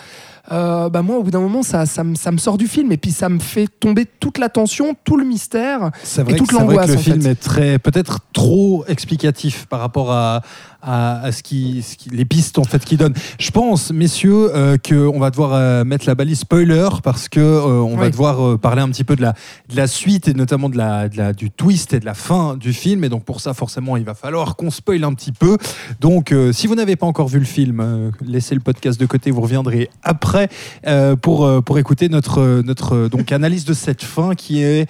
euh, 0.52 0.88
bah 0.90 1.00
moi, 1.02 1.16
au 1.16 1.22
bout 1.22 1.30
d'un 1.30 1.40
moment, 1.40 1.62
ça, 1.62 1.86
ça, 1.86 2.04
me- 2.04 2.14
ça 2.16 2.30
me 2.30 2.36
sort 2.36 2.58
du 2.58 2.66
film 2.68 2.92
et 2.92 2.96
puis 2.98 3.10
ça 3.12 3.28
me 3.30 3.38
fait 3.40 3.66
tomber 3.80 4.04
toute 4.04 4.36
la 4.38 4.48
tension, 4.50 4.94
tout 5.04 5.16
le 5.16 5.24
mystère. 5.24 5.90
C'est 6.02 6.20
Et 6.20 6.24
vrai, 6.24 6.34
toute 6.36 6.52
vrai 6.52 6.60
l'angoisse, 6.64 6.90
le 6.90 6.96
en 6.96 6.98
film 6.98 7.22
fait. 7.22 7.30
est 7.30 7.34
très, 7.36 7.78
peut-être 7.78 8.18
trop 8.32 8.84
explicatif 8.86 9.64
par 9.66 9.80
rapport 9.80 10.12
à, 10.12 10.42
à, 10.82 11.20
à 11.22 11.32
ce 11.32 11.42
qui, 11.42 11.82
ce 11.82 11.96
qui- 11.96 12.10
les 12.10 12.26
pistes 12.26 12.58
en 12.58 12.64
fait 12.64 12.84
qu'il 12.84 12.98
donne. 12.98 13.14
Je 13.38 13.50
pense, 13.50 13.90
messieurs, 13.90 14.54
euh, 14.54 14.76
qu'on 14.76 15.18
va 15.18 15.30
devoir 15.30 15.54
euh, 15.54 15.82
mettre 15.84 16.06
la 16.06 16.14
balise 16.14 16.40
spoiler 16.40 16.88
parce 17.02 17.30
que 17.30 17.40
euh, 17.40 17.80
on 17.82 17.96
va 17.96 18.10
devoir 18.10 18.58
parler 18.58 18.82
un 18.82 18.90
petit 18.90 19.04
peu 19.04 19.16
de 19.16 19.22
la, 19.22 19.32
de 19.70 19.76
la 19.76 19.86
suite 19.86 20.28
et 20.28 20.34
notamment 20.34 20.68
de 20.68 20.76
la, 20.76 21.08
de 21.08 21.16
la, 21.16 21.32
du 21.32 21.50
twist 21.50 21.94
et 21.94 22.00
de 22.00 22.04
la 22.04 22.14
fin 22.14 22.56
du 22.56 22.74
film. 22.74 23.02
Et 23.04 23.08
donc 23.08 23.24
pour 23.24 23.40
ça, 23.40 23.54
forcément, 23.54 23.96
il 23.96 24.04
va 24.04 24.14
falloir 24.14 24.56
qu'on 24.56 24.70
spoil 24.70 25.02
un 25.04 25.14
petit 25.14 25.32
peu. 25.32 25.56
Donc, 26.00 26.23
euh, 26.32 26.52
si 26.52 26.66
vous 26.66 26.74
n'avez 26.74 26.96
pas 26.96 27.06
encore 27.06 27.28
vu 27.28 27.38
le 27.38 27.44
film, 27.44 27.80
euh, 27.80 28.10
laissez 28.24 28.54
le 28.54 28.60
podcast 28.60 28.98
de 29.00 29.06
côté, 29.06 29.30
vous 29.30 29.40
reviendrez 29.40 29.90
après 30.02 30.48
euh, 30.86 31.16
pour, 31.16 31.48
pour 31.64 31.78
écouter 31.78 32.08
notre, 32.08 32.62
notre 32.64 33.08
donc, 33.08 33.32
analyse 33.32 33.64
de 33.64 33.74
cette 33.74 34.02
fin 34.04 34.34
qui 34.34 34.62
est, 34.62 34.88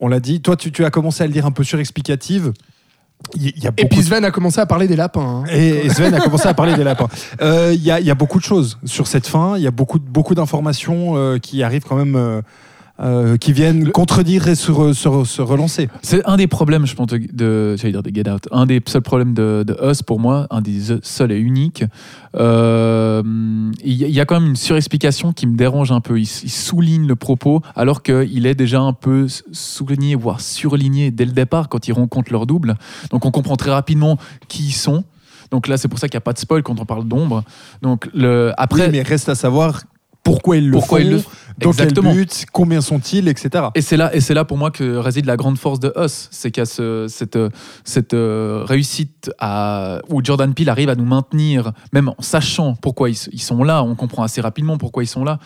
on 0.00 0.08
l'a 0.08 0.20
dit, 0.20 0.40
toi 0.40 0.56
tu, 0.56 0.72
tu 0.72 0.84
as 0.84 0.90
commencé 0.90 1.22
à 1.22 1.26
le 1.26 1.32
dire 1.32 1.46
un 1.46 1.50
peu 1.52 1.64
surexplicative. 1.64 2.52
Y- 3.36 3.66
a 3.66 3.70
Et 3.76 3.84
puis 3.86 3.98
de- 3.98 4.02
Sven 4.02 4.24
a 4.24 4.30
commencé 4.30 4.60
à 4.60 4.66
parler 4.66 4.88
des 4.88 4.96
lapins. 4.96 5.44
hein. 5.44 5.44
et 5.52 5.84
et 5.86 5.90
Sven 5.90 6.14
a 6.14 6.20
commencé 6.20 6.48
à 6.48 6.54
parler 6.54 6.74
des 6.74 6.84
lapins. 6.84 7.08
Euh, 7.42 7.72
Il 7.74 7.82
y, 7.82 7.90
a, 7.90 8.00
y 8.00 8.10
a 8.10 8.14
beaucoup 8.14 8.38
de 8.38 8.44
choses 8.44 8.78
sur 8.86 9.06
cette 9.06 9.26
fin. 9.26 9.58
Il 9.58 9.62
y 9.62 9.66
a 9.66 9.70
beaucoup, 9.70 9.98
beaucoup 9.98 10.34
d'informations 10.34 11.16
euh, 11.18 11.36
qui 11.38 11.62
arrivent 11.62 11.84
quand 11.86 11.96
même, 11.96 12.16
euh, 12.16 12.40
euh, 13.02 13.36
qui 13.38 13.52
viennent 13.52 13.84
Le- 13.86 13.90
contredire 13.92 14.46
et 14.48 14.54
se, 14.54 14.70
re- 14.70 14.92
se 14.92 15.08
re- 15.08 15.24
se 15.24 15.40
relancer. 15.40 15.88
C'est 16.02 16.24
un 16.26 16.36
des 16.36 16.46
problèmes, 16.46 16.84
je 16.86 16.94
pense, 16.94 17.06
de, 17.06 17.18
de- 17.32 17.74
j'allais 17.78 17.92
dire 17.92 18.02
de 18.02 18.10
Get 18.14 18.28
Out. 18.30 18.48
Un 18.52 18.66
des 18.66 18.82
seuls 18.86 19.00
problèmes 19.02 19.32
de, 19.32 19.64
de 19.66 19.76
Us, 19.90 20.02
pour 20.02 20.20
moi, 20.20 20.46
un 20.50 20.60
des 20.60 20.78
seuls 21.02 21.32
et 21.32 21.38
uniques. 21.38 21.84
Euh, 22.54 23.22
Il 23.84 23.94
y, 23.94 24.04
a- 24.04 24.08
il 24.08 24.14
y 24.14 24.20
a 24.20 24.24
quand 24.24 24.38
même 24.40 24.50
une 24.50 24.56
surexplication 24.56 25.32
qui 25.32 25.46
me 25.46 25.56
dérange 25.56 25.92
un 25.92 26.00
peu. 26.00 26.18
Il, 26.18 26.22
il 26.42 26.50
souligne 26.50 27.06
le 27.06 27.16
propos, 27.16 27.62
alors 27.76 28.02
qu'il 28.02 28.46
est 28.46 28.54
déjà 28.54 28.80
un 28.80 28.92
peu 28.92 29.26
souligné, 29.52 30.14
voire 30.14 30.40
surligné 30.40 31.10
dès 31.10 31.24
le 31.24 31.32
départ 31.32 31.68
quand 31.68 31.88
ils 31.88 31.92
rencontrent 31.92 32.32
leur 32.32 32.46
double. 32.46 32.76
Donc 33.10 33.24
on 33.24 33.30
comprend 33.30 33.56
très 33.56 33.70
rapidement 33.70 34.18
qui 34.48 34.64
ils 34.64 34.72
sont. 34.72 35.04
Donc 35.50 35.66
là, 35.68 35.76
c'est 35.76 35.88
pour 35.88 35.98
ça 35.98 36.08
qu'il 36.08 36.16
n'y 36.16 36.22
a 36.22 36.22
pas 36.22 36.32
de 36.32 36.38
spoil 36.38 36.62
quand 36.62 36.78
on 36.80 36.84
parle 36.84 37.06
d'ombre. 37.08 37.42
Donc 37.82 38.08
le, 38.14 38.52
après, 38.56 38.86
Oui, 38.86 38.88
mais 38.92 39.02
reste 39.02 39.28
à 39.28 39.34
savoir 39.34 39.82
pourquoi 40.22 40.58
ils 40.58 40.66
le 40.66 40.72
Pourquoi 40.72 40.98
font, 41.00 41.04
ils 41.06 41.10
le- 41.12 41.22
dans 41.60 41.70
Exactement. 41.70 42.10
quel 42.12 42.20
but, 42.20 42.44
combien 42.52 42.80
sont-ils, 42.80 43.28
etc. 43.28 43.64
Et 43.74 43.80
c'est 43.82 43.96
là, 43.96 44.14
et 44.14 44.20
c'est 44.20 44.34
là 44.34 44.44
pour 44.44 44.58
moi 44.58 44.70
que 44.70 44.96
réside 44.96 45.26
la 45.26 45.36
grande 45.36 45.58
force 45.58 45.80
de 45.80 45.92
Us, 45.96 46.28
c'est 46.30 46.50
qu'il 46.50 46.60
y 46.60 46.62
a 46.62 46.66
ce- 46.66 47.06
cette, 47.08 47.38
cette 47.84 48.14
euh, 48.14 48.64
réussite 48.66 49.30
à, 49.38 50.00
où 50.08 50.22
Jordan 50.24 50.52
Peele 50.54 50.68
arrive 50.70 50.88
à 50.88 50.94
nous 50.94 51.04
maintenir, 51.04 51.72
même 51.92 52.08
en 52.08 52.16
sachant 52.22 52.74
pourquoi 52.74 53.10
ils, 53.10 53.16
ils 53.32 53.40
sont 53.42 53.62
là, 53.64 53.82
on 53.82 53.94
comprend 53.94 54.22
assez 54.22 54.40
rapidement 54.40 54.78
pourquoi 54.78 55.02
ils 55.02 55.06
sont 55.08 55.24
là. 55.24 55.38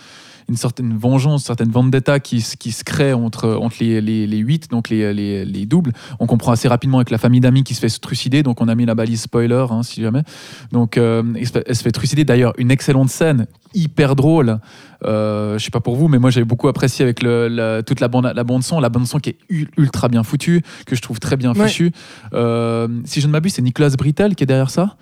Une 0.49 0.57
certaine 0.57 0.97
vengeance, 0.97 1.43
une 1.43 1.47
certaine 1.47 1.71
vendetta 1.71 2.21
qui, 2.21 2.41
se- 2.43 2.57
qui 2.57 2.71
se 2.71 2.85
crée 2.85 3.15
entre, 3.15 3.49
entre 3.55 3.77
les, 3.81 4.01
les, 4.03 4.27
les 4.27 4.37
huit, 4.39 4.71
donc 4.71 4.91
les, 4.91 5.15
les, 5.15 5.45
les 5.45 5.65
doubles. 5.67 5.93
On 6.21 6.27
comprend 6.27 6.53
assez 6.53 6.69
rapidement 6.69 6.99
avec 6.99 7.11
la 7.11 7.17
famille 7.19 7.41
d'amis 7.41 7.65
qui 7.65 7.75
se 7.75 7.81
fait 7.81 7.89
trucider, 7.99 8.43
donc 8.43 8.61
on 8.61 8.69
a 8.69 8.75
mis 8.75 8.85
la 8.85 8.95
balise 8.95 9.23
spoiler, 9.23 9.65
hein, 9.71 9.83
si 9.83 10.03
jamais. 10.03 10.23
Donc 10.71 10.99
euh, 10.99 11.23
elle, 11.35 11.75
se 11.77 11.83
fait, 11.83 11.91
trucider. 11.93 12.25
D'ailleurs, 12.25 12.53
une 12.59 12.71
excellente 12.71 13.09
scène, 13.09 13.47
hyper 13.73 14.17
drôle. 14.17 14.59
Euh, 15.07 15.59
je 15.59 15.65
sais 15.65 15.71
pas 15.71 15.81
pour 15.81 15.97
vous, 15.97 16.09
mais 16.09 16.19
moi 16.19 16.31
j'ai 16.31 16.45
beaucoup 16.45 16.69
apprécié 16.69 17.03
avec 17.05 17.23
le, 17.23 17.49
la- 17.49 17.83
toute 17.83 18.01
la 18.01 18.09
bande, 18.09 18.31
la 18.35 18.45
bande 18.45 18.63
son, 18.63 18.81
la 18.81 18.89
bande 18.91 19.07
son 19.07 19.19
qui 19.19 19.31
est 19.31 19.39
ultra 19.79 20.09
bien 20.09 20.23
foutue, 20.25 20.63
que 20.87 20.95
je 20.95 21.01
trouve 21.03 21.21
très 21.21 21.37
bien 21.37 21.53
Ouais. 21.55 21.69
fichue. 21.69 21.93
Euh, 22.35 22.89
si 23.05 23.21
je 23.21 23.27
ne 23.27 23.33
m'abuse, 23.33 23.55
c'est 23.55 23.63
Nicolas 23.63 23.91
Brittel 23.91 24.35
qui 24.35 24.45
est 24.45 24.47
derrière 24.47 24.71
ça? 24.71 24.97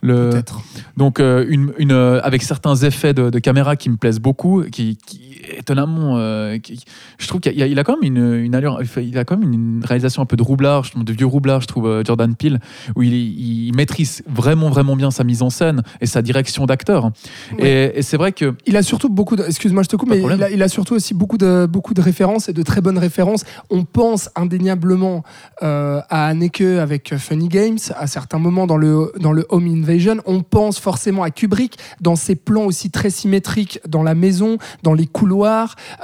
Le, 0.00 0.30
Peut-être. 0.30 0.60
donc 0.96 1.18
euh, 1.18 1.44
une, 1.48 1.72
une, 1.78 1.92
euh, 1.92 2.20
avec 2.22 2.42
certains 2.42 2.76
effets 2.76 3.14
de, 3.14 3.30
de 3.30 3.38
caméra 3.38 3.76
qui 3.76 3.90
me 3.90 3.96
plaisent 3.96 4.20
beaucoup, 4.20 4.62
qui, 4.70 4.96
qui 4.96 5.40
étonnamment, 5.58 6.16
euh, 6.16 6.58
qui- 6.58 6.84
je 7.18 7.26
trouve 7.28 7.40
qu'il 7.40 7.60
a, 7.62 7.66
il 7.66 7.78
a 7.78 7.84
quand 7.84 7.96
même 8.00 8.16
une, 8.16 8.34
une 8.44 8.54
allure, 8.54 8.80
il 8.96 9.18
a 9.18 9.24
quand 9.24 9.36
même 9.36 9.52
une 9.52 9.82
réalisation 9.84 10.22
un 10.22 10.26
peu 10.26 10.36
de 10.36 10.42
roublard, 10.42 10.84
je 10.84 10.92
trouve, 10.92 11.04
de 11.04 11.12
vieux 11.12 11.26
roublard, 11.26 11.60
je 11.60 11.66
trouve 11.66 11.86
euh, 11.86 12.02
Jordan 12.04 12.34
Peele, 12.34 12.60
où 12.96 13.02
il, 13.02 13.12
il 13.14 13.74
maîtrise 13.74 14.22
vraiment 14.28 14.68
vraiment 14.70 14.96
bien 14.96 15.10
sa 15.10 15.24
mise 15.24 15.42
en 15.42 15.50
scène 15.50 15.82
et 16.00 16.06
sa 16.06 16.22
direction 16.22 16.66
d'acteur. 16.66 17.10
Et, 17.58 17.98
et 17.98 18.02
c'est 18.02 18.16
vrai 18.16 18.32
que 18.32 18.54
Il 18.66 18.76
a 18.76 18.82
surtout 18.82 19.08
beaucoup 19.08 19.36
de. 19.36 19.42
Excuse-moi, 19.44 19.82
je 19.82 19.88
te 19.88 19.96
coupe, 19.96 20.08
mais 20.10 20.20
il 20.20 20.42
a, 20.42 20.50
il 20.50 20.62
a 20.62 20.68
surtout 20.68 20.94
aussi 20.94 21.14
beaucoup 21.14 21.38
de, 21.38 21.66
beaucoup 21.66 21.94
de 21.94 22.00
références 22.00 22.48
et 22.48 22.52
de 22.52 22.62
très 22.62 22.80
bonnes 22.80 22.98
références. 22.98 23.44
On 23.70 23.84
pense 23.84 24.30
indéniablement 24.36 25.22
euh, 25.62 26.00
à 26.08 26.26
Anneke 26.28 26.60
avec 26.60 27.16
Funny 27.16 27.48
Games 27.48 27.78
à 27.96 28.06
certains 28.06 28.38
moments 28.38 28.66
dans 28.66 28.76
le, 28.76 29.12
dans 29.20 29.32
le 29.32 29.46
Home 29.48 29.66
Invasion. 29.66 30.16
On 30.26 30.42
pense 30.42 30.78
forcément 30.78 31.22
à 31.22 31.30
Kubrick 31.30 31.76
dans 32.00 32.16
ses 32.16 32.36
plans 32.36 32.64
aussi 32.64 32.90
très 32.90 33.10
symétriques 33.10 33.80
dans 33.88 34.02
la 34.02 34.14
maison, 34.14 34.58
dans 34.82 34.94
les 34.94 35.06
couloirs. 35.06 35.47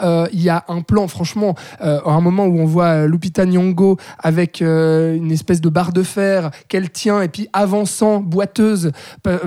Euh, 0.03 0.27
Il 0.33 0.43
y 0.43 0.49
a 0.49 0.65
un 0.69 0.81
plan, 0.83 1.07
franchement, 1.09 1.55
euh, 1.83 2.01
à 2.05 2.11
un 2.11 2.21
moment 2.21 2.47
où 2.47 2.59
on 2.59 2.67
voit 2.67 3.05
euh, 3.05 3.07
Lupita 3.09 3.45
Nyong'o 3.47 3.97
avec 4.19 4.63
euh, 4.63 5.15
une 5.17 5.31
espèce 5.33 5.61
de 5.61 5.69
barre 5.69 5.93
de 5.93 6.03
fer 6.03 6.51
qu'elle 6.69 6.91
tient 6.91 7.23
et 7.23 7.29
puis 7.29 7.49
avançant, 7.53 8.21
boiteuse, 8.21 8.91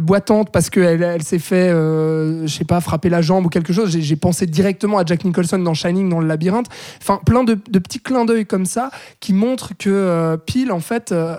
boitante 0.01 0.51
parce 0.51 0.69
qu'elle 0.69 1.03
elle 1.03 1.23
s'est 1.23 1.39
fait, 1.39 1.69
euh, 1.69 2.45
je 2.47 2.53
sais 2.57 2.65
pas, 2.65 2.81
frapper 2.81 3.09
la 3.09 3.21
jambe 3.21 3.45
ou 3.45 3.49
quelque 3.49 3.73
chose. 3.73 3.89
J'ai- 3.91 4.17
pensé 4.17 4.47
directement 4.47 4.97
à 4.97 5.05
Jack 5.05 5.23
Nicholson 5.25 5.59
dans 5.59 5.75
Shining, 5.75 6.09
dans 6.09 6.19
le 6.19 6.27
labyrinthe. 6.27 6.65
Enfin, 6.99 7.19
plein 7.23 7.43
de, 7.43 7.53
petits 7.53 7.99
clins 7.99 8.25
d'œil 8.25 8.45
comme 8.47 8.65
ça 8.65 8.89
qui 9.19 9.31
montrent 9.31 9.73
que 9.77 9.89
euh, 9.91 10.37
Peel, 10.37 10.71
en 10.71 10.79
fait, 10.79 11.11
euh, 11.11 11.35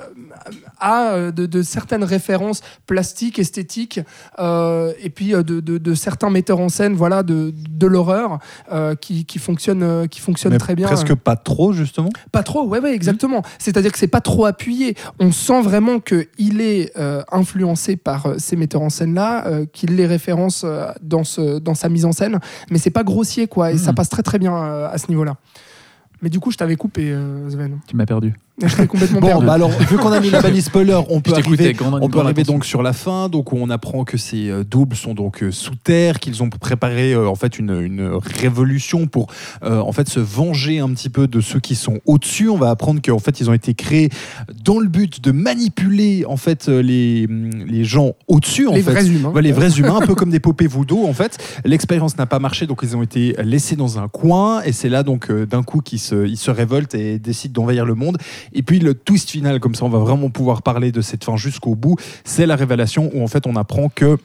a 0.80 1.12
euh, 1.12 1.30
de, 1.32 1.46
de 1.46 1.62
certaines 1.62 2.04
références 2.04 2.62
plastiques, 2.86 3.38
esthétiques, 3.38 4.00
euh, 4.38 4.92
et 5.02 5.10
puis 5.10 5.34
euh, 5.34 5.42
de, 5.42 5.60
de- 5.60 5.78
de 5.78 5.94
certains 5.94 6.30
metteurs 6.30 6.60
en 6.60 6.68
scène, 6.68 6.94
voilà, 6.94 7.22
de, 7.22 7.52
de 7.70 7.86
l'horreur 7.86 8.38
euh, 8.72 8.94
qui, 8.94 9.24
qui 9.24 9.38
fonctionnent, 9.38 9.82
euh, 9.82 10.06
qui 10.06 10.20
fonctionnent 10.20 10.52
Mais 10.52 10.58
très 10.58 10.74
bien. 10.74 10.86
presque 10.86 11.14
pas 11.14 11.36
trop, 11.36 11.72
justement? 11.72 12.10
Pas 12.32 12.42
trop, 12.42 12.66
ouais, 12.66 12.80
ouais, 12.80 12.94
exactement. 12.94 13.42
C'est-à-dire 13.58 13.92
que 13.92 13.98
c'est 13.98 14.06
pas 14.08 14.20
trop 14.20 14.46
appuyé. 14.46 14.96
On 15.18 15.32
sent 15.32 15.62
vraiment 15.62 16.00
qu'il 16.00 16.60
est 16.60 16.96
euh, 16.98 17.22
influencé 17.32 17.96
par 17.96 18.34
ces 18.38 18.56
metteurs 18.56 18.82
en 18.82 18.90
scène-là, 18.90 19.46
euh, 19.46 19.66
qu'il 19.66 19.96
les 19.96 20.06
référence 20.06 20.64
dans, 21.02 21.24
ce, 21.24 21.58
dans 21.58 21.74
sa 21.74 21.88
mise 21.88 22.04
en 22.04 22.12
scène, 22.12 22.38
mais 22.70 22.78
c'est 22.78 22.90
pas 22.90 23.04
grossier, 23.04 23.46
quoi, 23.48 23.72
et 23.72 23.78
ça 23.78 23.92
passe 23.92 24.08
très 24.08 24.22
très 24.22 24.38
bien 24.38 24.54
à 24.56 24.96
ce 24.98 25.08
niveau-là. 25.08 25.36
Mais 26.22 26.30
du 26.30 26.40
coup, 26.40 26.50
je 26.50 26.56
t'avais 26.56 26.76
coupé, 26.76 27.12
euh, 27.12 27.48
Sven. 27.48 27.78
tu 27.86 27.94
m'as 27.96 28.06
perdu. 28.06 28.34
Je 28.64 28.74
t'ai 28.76 28.86
complètement 28.86 29.20
Bon, 29.20 29.26
perdu. 29.28 29.46
bah 29.46 29.52
alors, 29.52 29.70
vu 29.70 29.96
qu'on 29.96 30.10
a 30.12 30.20
mis 30.20 30.30
la 30.30 30.40
balise 30.42 30.64
spoiler, 30.64 30.98
on 31.10 31.20
peut 31.20 31.32
arriver, 31.32 31.76
on 31.80 32.08
peut 32.08 32.18
arriver 32.20 32.42
donc 32.42 32.64
sur 32.64 32.82
la 32.82 32.92
fin, 32.92 33.28
donc 33.28 33.52
où 33.52 33.56
on 33.56 33.70
apprend 33.70 34.04
que 34.04 34.16
ces 34.18 34.48
euh, 34.50 34.64
doubles 34.64 34.96
sont 34.96 35.14
donc 35.14 35.42
euh, 35.42 35.52
sous 35.52 35.76
terre, 35.76 36.18
qu'ils 36.18 36.42
ont 36.42 36.50
préparé 36.50 37.12
euh, 37.12 37.28
en 37.28 37.34
fait 37.36 37.58
une, 37.58 37.80
une 37.80 38.10
révolution 38.20 39.06
pour 39.06 39.28
euh, 39.62 39.78
en 39.78 39.92
fait 39.92 40.08
se 40.08 40.18
venger 40.20 40.80
un 40.80 40.88
petit 40.90 41.08
peu 41.08 41.26
de 41.28 41.40
ceux 41.40 41.60
qui 41.60 41.74
sont 41.76 42.00
au-dessus. 42.06 42.48
On 42.48 42.56
va 42.58 42.70
apprendre 42.70 43.00
qu'en 43.04 43.18
fait 43.20 43.40
ils 43.40 43.48
ont 43.48 43.52
été 43.54 43.74
créés 43.74 44.08
dans 44.64 44.78
le 44.80 44.88
but 44.88 45.22
de 45.22 45.30
manipuler 45.30 46.24
en 46.26 46.36
fait 46.36 46.68
euh, 46.68 46.80
les, 46.82 47.26
les 47.28 47.84
gens 47.84 48.12
au-dessus. 48.26 48.66
en 48.66 48.74
les 48.74 48.82
fait. 48.82 48.90
vrais 48.90 49.06
humains. 49.08 49.30
Ouais, 49.30 49.42
les 49.42 49.52
vrais 49.52 49.78
humains, 49.78 49.98
un 50.02 50.06
peu 50.06 50.14
comme 50.14 50.30
des 50.30 50.40
poupées 50.40 50.66
voodoo 50.66 51.06
en 51.06 51.12
fait. 51.12 51.38
L'expérience 51.64 52.18
n'a 52.18 52.26
pas 52.26 52.38
marché, 52.40 52.66
donc 52.66 52.80
ils 52.82 52.96
ont 52.96 53.02
été 53.02 53.36
laissés 53.42 53.76
dans 53.76 53.98
un 53.98 54.08
coin, 54.08 54.62
et 54.62 54.72
c'est 54.72 54.88
là 54.88 55.02
donc 55.04 55.30
d'un 55.30 55.62
coup 55.62 55.80
qu'ils 55.80 56.00
se, 56.00 56.26
ils 56.26 56.36
se 56.36 56.50
révoltent 56.50 56.94
et 56.94 57.18
décident 57.18 57.62
d'envahir 57.62 57.84
le 57.84 57.94
monde. 57.94 58.18
Et 58.52 58.62
puis 58.62 58.78
le 58.78 58.94
twist 58.94 59.30
final, 59.30 59.60
comme 59.60 59.74
ça 59.74 59.84
on 59.84 59.88
va 59.90 59.98
vraiment 59.98 60.30
pouvoir 60.30 60.62
parler 60.62 60.92
de 60.92 61.00
cette 61.00 61.24
fin 61.24 61.36
jusqu'au 61.36 61.74
bout, 61.74 61.96
c'est 62.24 62.46
la 62.46 62.56
révélation 62.56 63.10
où 63.14 63.22
en 63.22 63.28
fait 63.28 63.46
on 63.46 63.56
apprend 63.56 63.88
que 63.88 64.18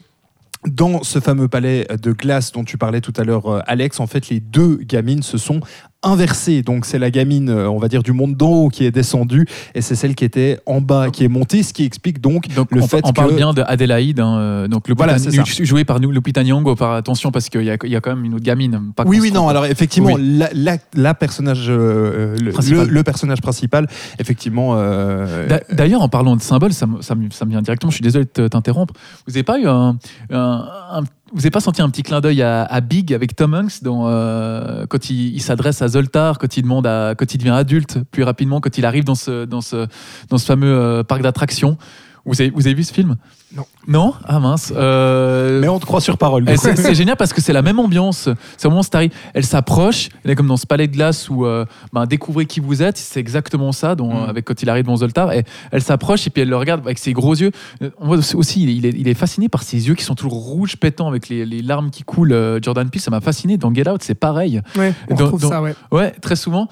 dans 0.66 1.02
ce 1.02 1.20
fameux 1.20 1.48
palais 1.48 1.86
de 2.00 2.12
glace 2.12 2.52
dont 2.52 2.64
tu 2.64 2.78
parlais 2.78 3.00
tout 3.00 3.12
à 3.16 3.24
l'heure, 3.24 3.46
euh, 3.46 3.60
Alex, 3.66 4.00
en 4.00 4.06
fait, 4.06 4.28
les 4.28 4.40
deux 4.40 4.76
gamines 4.76 5.22
se 5.22 5.38
sont 5.38 5.60
inversées. 6.04 6.62
Donc, 6.62 6.84
c'est 6.84 6.98
la 6.98 7.10
gamine, 7.10 7.48
euh, 7.48 7.68
on 7.68 7.78
va 7.78 7.88
dire, 7.88 8.02
du 8.02 8.12
monde 8.12 8.36
d'en 8.36 8.50
haut 8.50 8.68
qui 8.68 8.84
est 8.84 8.90
descendue, 8.90 9.46
et 9.74 9.80
c'est 9.80 9.94
celle 9.94 10.14
qui 10.14 10.24
était 10.24 10.58
en 10.66 10.80
bas 10.80 11.10
qui 11.10 11.24
est 11.24 11.28
montée, 11.28 11.62
ce 11.62 11.72
qui 11.72 11.84
explique 11.84 12.20
donc, 12.20 12.48
Donc 12.54 12.70
le 12.70 12.82
on, 12.82 12.86
fait 12.86 13.00
on 13.04 13.12
parle 13.12 13.30
que- 13.30 13.36
bien 13.36 13.52
de 13.52 13.62
Adélaïde, 13.66 14.20
hein, 14.20 14.36
euh, 14.38 14.68
donc 14.68 14.88
Lupita, 14.88 15.16
Voilà, 15.16 15.42
joué 15.62 15.84
par 15.84 16.00
nous- 16.00 16.10
Lupita 16.10 16.42
Nyong'o. 16.44 16.74
Par 16.74 16.92
attention 16.92 17.30
parce 17.30 17.48
qu'il 17.48 17.62
y, 17.62 17.70
a- 17.70 17.76
il 17.84 17.90
y 17.90 17.96
a 17.96 18.00
quand 18.00 18.14
même 18.14 18.24
une 18.24 18.34
autre 18.34 18.44
gamine. 18.44 18.92
Pas 18.94 19.04
Oui, 19.06 19.18
oui, 19.20 19.32
non. 19.32 19.48
Alors 19.48 19.66
effectivement, 19.66 20.12
Oui. 20.14 20.36
la, 20.38 20.48
la- 20.54 20.78
la 20.94 21.14
personnage, 21.14 21.66
euh, 21.68 22.36
le, 22.38 22.50
le- 22.50 22.84
le 22.90 23.02
personnage 23.02 23.40
principal, 23.40 23.86
effectivement. 24.18 24.74
euh, 24.76 25.46
D'a- 25.48 25.60
D'ailleurs, 25.72 26.02
en 26.02 26.08
parlant 26.08 26.36
de 26.36 26.42
symboles, 26.42 26.72
ça, 26.72 26.86
me- 26.86 27.00
ça, 27.02 27.14
me- 27.14 27.30
ça 27.30 27.44
me 27.44 27.50
vient 27.50 27.62
directement. 27.62 27.90
Je 27.90 27.96
suis 27.96 28.02
désolé 28.02 28.24
de 28.24 28.30
te- 28.30 28.48
t'interrompre. 28.48 28.94
Vous 29.26 29.32
n'avez 29.32 29.42
pas 29.42 29.58
eu 29.58 29.66
un, 29.66 29.96
un- 30.30 30.68
un- 30.92 31.02
vous 31.34 31.40
avez 31.40 31.50
pas 31.50 31.60
senti 31.60 31.82
un 31.82 31.90
petit 31.90 32.04
clin 32.04 32.20
d'œil 32.20 32.42
à, 32.42 32.80
Big 32.80 33.12
avec 33.12 33.34
Tom 33.34 33.54
Hanks 33.54 33.82
dans, 33.82 34.08
euh, 34.08 34.86
quand 34.86 35.10
il, 35.10 35.34
il 35.34 35.42
s'adresse 35.42 35.82
à 35.82 35.88
Zoltar, 35.88 36.38
quand 36.38 36.56
il 36.56 36.62
demande 36.62 36.86
à, 36.86 37.14
quand 37.18 37.34
il 37.34 37.38
devient 37.38 37.50
adulte 37.50 37.98
plus 38.12 38.22
rapidement, 38.22 38.60
quand 38.60 38.78
il 38.78 38.86
arrive 38.86 39.02
dans 39.02 39.16
ce, 39.16 39.44
dans 39.44 39.60
ce, 39.60 39.88
dans 40.28 40.38
ce 40.38 40.46
fameux 40.46 40.72
euh, 40.72 41.02
parc 41.02 41.22
d'attractions? 41.22 41.76
Vous 42.26 42.40
avez, 42.40 42.50
vous 42.50 42.66
avez 42.66 42.74
vu 42.74 42.82
ce 42.84 42.92
film? 42.94 43.16
Non. 43.54 43.64
Non? 43.86 44.14
Ah 44.24 44.40
mince. 44.40 44.72
Euh, 44.74 45.60
Mais 45.60 45.68
on 45.68 45.78
te 45.78 45.84
croit 45.84 46.00
sur 46.00 46.16
parole. 46.16 46.48
et 46.48 46.56
c'est 46.56 46.94
génial 46.94 47.16
parce 47.16 47.32
que 47.34 47.40
c'est 47.42 47.52
la 47.52 47.60
même 47.62 47.78
ambiance. 47.78 48.28
C'est 48.56 48.66
au 48.66 48.70
moment 48.70 48.80
où 48.80 48.84
Starry, 48.84 49.10
elle 49.34 49.44
s'approche, 49.44 50.08
elle 50.24 50.30
est 50.30 50.34
comme 50.34 50.46
dans 50.48 50.56
ce 50.56 50.66
palais 50.66 50.88
de 50.88 50.92
glace 50.92 51.28
où 51.28 51.44
euh, 51.44 51.64
ben, 51.92 52.06
découvrez 52.06 52.46
qui 52.46 52.60
vous 52.60 52.82
êtes. 52.82 52.96
C'est 52.96 53.20
exactement 53.20 53.72
ça, 53.72 53.94
dont, 53.94 54.12
Mm. 54.24 54.28
avec 54.30 54.44
quand 54.46 54.62
il 54.62 54.70
arrive 54.70 54.84
devant 54.84 54.96
Zoltar. 54.96 55.32
Et 55.32 55.44
elle 55.70 55.82
s'approche 55.82 56.26
et 56.26 56.30
puis 56.30 56.42
elle 56.42 56.48
le 56.48 56.56
regarde 56.56 56.80
avec 56.80 56.98
ses 56.98 57.12
gros 57.12 57.34
yeux. 57.34 57.50
On 57.98 58.06
voit 58.06 58.16
aussi, 58.34 58.62
il 58.64 58.86
est- 58.86 58.94
il 58.96 59.14
fasciné 59.14 59.48
par 59.48 59.62
ses 59.62 59.86
yeux 59.86 59.94
qui 59.94 60.02
sont 60.04 60.14
toujours 60.16 60.32
rouges, 60.32 60.76
pétants 60.76 61.06
avec 61.08 61.28
les, 61.28 61.44
les 61.46 61.62
larmes 61.62 61.90
qui 61.90 62.02
coulent. 62.04 62.32
Euh, 62.32 62.58
Jordan 62.60 62.88
Peele, 62.90 63.00
ça 63.02 63.10
m'a 63.10 63.20
fasciné. 63.20 63.58
Dans 63.58 63.72
Get 63.72 63.88
Out, 63.88 64.02
c'est 64.02 64.14
pareil. 64.14 64.60
Ouais, 64.76 64.92
on 65.10 65.14
Dans- 65.14 65.24
retrouve 65.24 65.42
dans- 65.42 65.48
ça, 65.50 65.62
ouais. 65.62 65.74
Ouais, 65.92 66.10
très 66.10 66.36
souvent. 66.36 66.68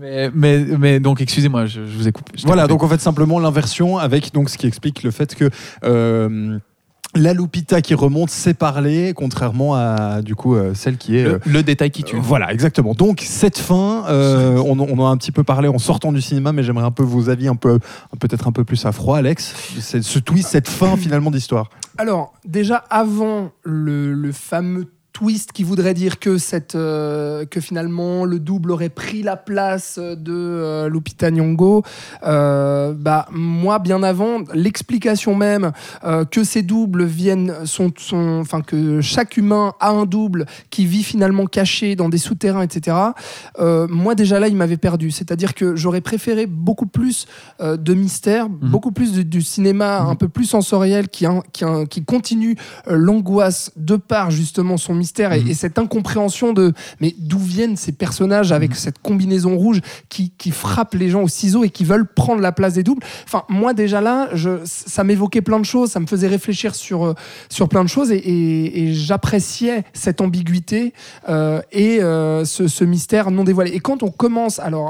Mais, 0.00 0.30
mais, 0.34 0.64
mais 0.78 1.00
donc, 1.00 1.20
excusez-moi, 1.20 1.66
je, 1.66 1.84
je 1.86 1.96
vous 1.96 2.08
ai 2.08 2.12
coupé. 2.12 2.32
Voilà, 2.44 2.62
coupé. 2.62 2.72
donc 2.74 2.82
en 2.82 2.88
fait 2.88 3.00
simplement 3.00 3.38
l'inversion 3.38 3.98
avec 3.98 4.32
donc 4.32 4.48
ce 4.50 4.56
qui 4.58 4.66
explique 4.66 5.02
le 5.02 5.10
fait 5.10 5.34
que 5.34 5.50
euh, 5.84 6.58
la 7.16 7.34
Lupita 7.34 7.82
qui 7.82 7.94
remonte 7.94 8.30
sait 8.30 8.54
parler, 8.54 9.12
contrairement 9.16 9.74
à 9.74 10.22
du 10.22 10.36
coup 10.36 10.54
euh, 10.54 10.74
celle 10.74 10.96
qui 10.96 11.16
est 11.18 11.24
euh, 11.24 11.38
le, 11.44 11.52
le 11.54 11.62
détail 11.62 11.90
qui 11.90 12.04
tue. 12.04 12.16
Voilà, 12.20 12.52
exactement. 12.52 12.94
Donc 12.94 13.20
cette 13.26 13.58
fin, 13.58 14.04
euh, 14.08 14.56
on, 14.58 14.78
on 14.78 14.98
en 15.00 15.06
a 15.06 15.10
un 15.10 15.16
petit 15.16 15.32
peu 15.32 15.42
parlé 15.42 15.68
en 15.68 15.78
sortant 15.78 16.12
du 16.12 16.20
cinéma, 16.22 16.52
mais 16.52 16.62
j'aimerais 16.62 16.84
un 16.86 16.92
peu 16.92 17.02
vos 17.02 17.28
avis, 17.28 17.48
un 17.48 17.56
peu, 17.56 17.78
peut-être 18.20 18.46
un 18.46 18.52
peu 18.52 18.64
plus 18.64 18.86
à 18.86 18.92
froid, 18.92 19.18
Alex. 19.18 19.54
C'est- 19.80 20.02
Ce 20.02 20.18
twist, 20.20 20.48
cette 20.50 20.68
fin 20.68 20.96
finalement 20.96 21.30
d'histoire. 21.32 21.68
Alors, 21.98 22.32
déjà 22.46 22.76
avant 22.90 23.50
le, 23.64 24.12
le 24.14 24.32
fameux 24.32 24.86
twist 25.12 25.52
qui 25.52 25.64
voudrait 25.64 25.94
dire 25.94 26.18
que, 26.18 26.38
cette, 26.38 26.74
euh, 26.74 27.44
que 27.44 27.60
finalement 27.60 28.24
le 28.24 28.38
double 28.38 28.70
aurait 28.70 28.88
pris 28.88 29.22
la 29.22 29.36
place 29.36 29.98
de 29.98 30.32
euh, 30.32 30.88
Lupita 30.88 31.30
Nyong'o, 31.30 31.82
euh, 32.24 32.92
bah, 32.96 33.26
moi, 33.32 33.78
bien 33.78 34.02
avant, 34.02 34.38
l'explication 34.54 35.34
même 35.34 35.72
euh, 36.04 36.24
que 36.24 36.44
ces 36.44 36.62
doubles 36.62 37.04
viennent, 37.04 37.54
sont, 37.64 37.90
sont, 37.96 38.38
enfin, 38.40 38.60
que 38.60 39.00
chaque 39.00 39.36
humain 39.36 39.72
a 39.80 39.90
un 39.90 40.06
double 40.06 40.46
qui 40.70 40.86
vit 40.86 41.02
finalement 41.02 41.46
caché 41.46 41.96
dans 41.96 42.08
des 42.08 42.18
souterrains, 42.18 42.62
etc. 42.62 42.96
moi, 43.88 44.14
déjà 44.14 44.38
là, 44.40 44.48
il 44.48 44.56
m'avait 44.56 44.76
perdu. 44.76 45.10
C'est-à-dire 45.10 45.54
que 45.54 45.76
j'aurais 45.76 46.00
préféré 46.00 46.46
beaucoup 46.46 46.86
plus 46.86 47.26
de 47.60 47.94
mystère, 47.94 48.48
beaucoup 48.48 48.92
plus 48.92 49.12
de- 49.12 49.22
du 49.22 49.42
cinéma 49.42 50.00
un 50.00 50.14
peu 50.14 50.28
plus 50.28 50.44
sensoriel 50.46 51.08
qui, 51.08 51.26
in- 51.26 51.42
qui, 51.52 51.64
in- 51.64 51.86
qui 51.86 52.04
continue 52.04 52.56
l'angoisse 52.86 53.72
de 53.76 53.96
par 53.96 54.30
justement 54.30 54.76
son 54.76 54.94
mystère 55.02 55.32
et, 55.32 55.40
et 55.50 55.54
cette 55.54 55.78
incompréhension 55.78 56.52
de 56.52 56.72
mais 57.00 57.14
d'où 57.18 57.38
viennent 57.38 57.76
ces 57.76 57.92
personnages 57.92 58.52
avec 58.52 58.74
cette 58.74 58.98
combinaison 59.08 59.56
rouge 59.56 59.80
qui, 60.08 60.24
qui 60.40 60.50
frappent 60.50 60.94
les 60.94 61.10
gens 61.14 61.22
au 61.22 61.28
ciseau 61.28 61.64
et 61.64 61.70
qui 61.76 61.84
veulent 61.84 62.06
prendre 62.22 62.40
la 62.48 62.52
place 62.52 62.74
des 62.74 62.84
doubles? 62.88 63.02
Enfin, 63.28 63.42
moi 63.48 63.72
déjà 63.74 64.00
là, 64.00 64.28
je, 64.34 64.50
ça 64.64 65.02
m'évoquait 65.04 65.42
plein 65.50 65.60
de 65.60 65.64
choses, 65.74 65.90
ça 65.90 66.00
me 66.00 66.06
faisait 66.06 66.28
réfléchir 66.28 66.74
sur, 66.74 66.98
euh, 67.04 67.14
sur 67.48 67.68
plein 67.68 67.84
de 67.84 67.88
choses 67.96 68.10
et, 68.12 68.16
et- 68.16 68.82
et 68.82 68.94
j'appréciais 68.94 69.84
cette 69.92 70.20
ambiguïté 70.20 70.92
euh, 71.28 71.60
et 71.72 72.02
euh, 72.02 72.44
ce, 72.44 72.68
ce 72.68 72.84
mystère 72.84 73.30
non 73.30 73.44
dévoilé. 73.44 73.70
Et 73.72 73.80
quand 73.80 74.02
on 74.02 74.10
commence, 74.10 74.58
alors 74.58 74.88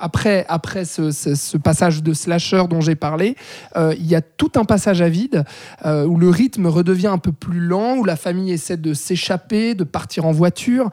après, 0.00 0.44
après 0.48 0.84
ce, 0.84 1.10
ce- 1.10 1.34
ce 1.34 1.56
passage 1.58 2.02
de 2.02 2.12
slasher 2.12 2.64
dont 2.68 2.80
j'ai 2.80 2.96
parlé, 2.96 3.36
euh, 3.76 3.94
il 3.98 4.06
y 4.06 4.14
a 4.16 4.22
tout 4.40 4.52
un 4.56 4.64
passage 4.64 5.00
à 5.00 5.08
vide 5.08 5.44
où 6.12 6.16
le 6.24 6.28
rythme 6.28 6.66
redevient 6.66 7.12
un 7.18 7.18
peu 7.18 7.32
plus 7.32 7.60
lent, 7.60 7.96
où 7.98 8.04
la 8.04 8.16
famille 8.16 8.50
essaie 8.52 8.76
de 8.76 8.94
s'échapper, 8.94 9.43
de 9.48 9.84
partir 9.84 10.24
en 10.24 10.32
voiture. 10.32 10.90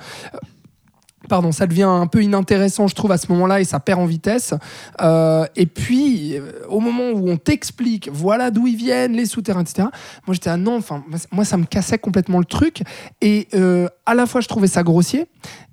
Pardon, 1.32 1.54
ça 1.54 1.66
devient 1.66 1.84
un 1.84 2.08
peu 2.08 2.22
inintéressant, 2.22 2.90
je 2.90 2.94
trouve, 2.96 3.14
à 3.14 3.18
ce 3.18 3.28
moment-là, 3.32 3.62
et 3.62 3.64
ça 3.64 3.80
perd 3.80 4.02
en 4.02 4.06
vitesse. 4.06 4.54
Euh, 5.02 5.46
et 5.56 5.66
puis, 5.66 6.36
euh, 6.36 6.52
au 6.68 6.82
moment 6.82 7.12
où 7.14 7.30
on 7.30 7.38
t'explique, 7.38 8.10
voilà 8.12 8.52
d'où 8.52 8.68
ils 8.68 8.76
viennent, 8.76 9.14
les 9.14 9.26
souterrains, 9.26 9.62
etc., 9.62 9.88
moi 10.28 10.34
j'étais, 10.34 10.50
ah 10.50 10.58
non, 10.58 10.76
enfin, 10.76 11.06
moi 11.32 11.46
ça 11.46 11.56
me 11.56 11.64
cassait 11.64 11.98
complètement 12.00 12.40
le 12.40 12.44
truc. 12.44 12.84
Et 13.22 13.48
euh, 13.54 13.88
à 14.06 14.14
la 14.14 14.26
fois, 14.26 14.42
je 14.42 14.50
trouvais 14.50 14.68
ça 14.68 14.84
grossier, 14.84 15.28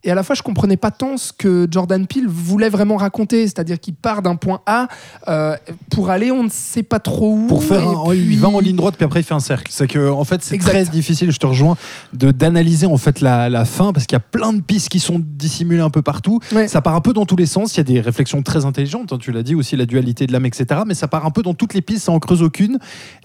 et 0.05 0.13
à 0.13 0.15
la 0.15 0.23
fois, 0.23 0.37
je 0.37 0.43
comprenais 0.43 0.77
pas 0.77 0.93
tant 0.93 1.17
ce 1.17 1.33
que 1.33 1.67
Jordan 1.69 2.07
Peele 2.07 2.29
voulait 2.29 2.69
vraiment 2.69 2.97
raconter, 2.97 3.43
c'est-à-dire 3.49 3.81
qu'il 3.81 3.95
part 3.95 4.23
d'un 4.23 4.37
point 4.37 4.61
A 4.65 4.87
euh, 5.27 5.57
pour 5.91 6.11
aller, 6.11 6.31
on 6.31 6.45
ne 6.45 6.49
sait 6.51 6.85
pas 6.85 7.01
trop 7.01 7.35
où. 7.35 7.47
Pour 7.49 7.65
faire 7.65 7.87
un, 7.87 8.11
puis- 8.11 8.21
il 8.31 8.39
va 8.39 8.49
en 8.49 8.61
ligne 8.61 8.77
droite 8.77 8.95
puis 8.97 9.05
après 9.05 9.21
il 9.21 9.25
fait 9.25 9.35
un 9.35 9.41
cercle. 9.41 9.73
C'est 9.75 9.89
que 9.89 10.09
en 10.11 10.23
fait 10.25 10.43
c'est 10.45 10.57
très 10.59 10.85
difficile. 10.85 11.33
Je 11.33 11.39
te 11.39 11.47
rejoins 11.47 11.77
de 12.13 12.31
d'analyser 12.31 12.87
en 12.87 12.97
fait 12.97 13.21
la, 13.21 13.49
la 13.49 13.65
fin 13.65 13.93
parce 13.93 14.07
qu'il 14.07 14.15
y 14.15 14.21
a 14.21 14.21
plein 14.21 14.53
de 14.53 14.61
pistes 14.61 14.89
qui 14.89 15.01
sont 15.01 15.19
dissimulées 15.49 15.81
un 15.81 15.91
peu 15.91 16.03
partout. 16.03 16.41
Ouais. 16.53 16.69
Ça 16.69 16.81
part 16.83 16.95
un 16.95 17.01
peu 17.01 17.13
dans 17.13 17.25
tous 17.27 17.37
les 17.37 17.47
sens. 17.47 17.75
Il 17.75 17.79
y 17.79 17.81
a 17.81 17.85
des 17.85 18.01
réflexions 18.01 18.43
très 18.43 18.65
intelligentes. 18.65 19.13
hein, 19.13 19.19
tu 19.19 19.33
l'as 19.33 19.43
dit 19.43 19.55
aussi 19.55 19.77
la 19.77 19.87
dualité 19.87 20.27
de 20.27 20.33
l'âme 20.33 20.47
etc. 20.47 20.81
Mais 20.87 20.95
ça 20.95 21.09
part 21.09 21.25
un 21.27 21.31
peu 21.31 21.43
dans 21.43 21.55
toutes 21.55 21.75
les 21.75 21.83
pistes, 21.83 22.05
ça 22.05 22.13
en 22.13 22.19
creuse 22.19 22.43
aucune. 22.43 22.79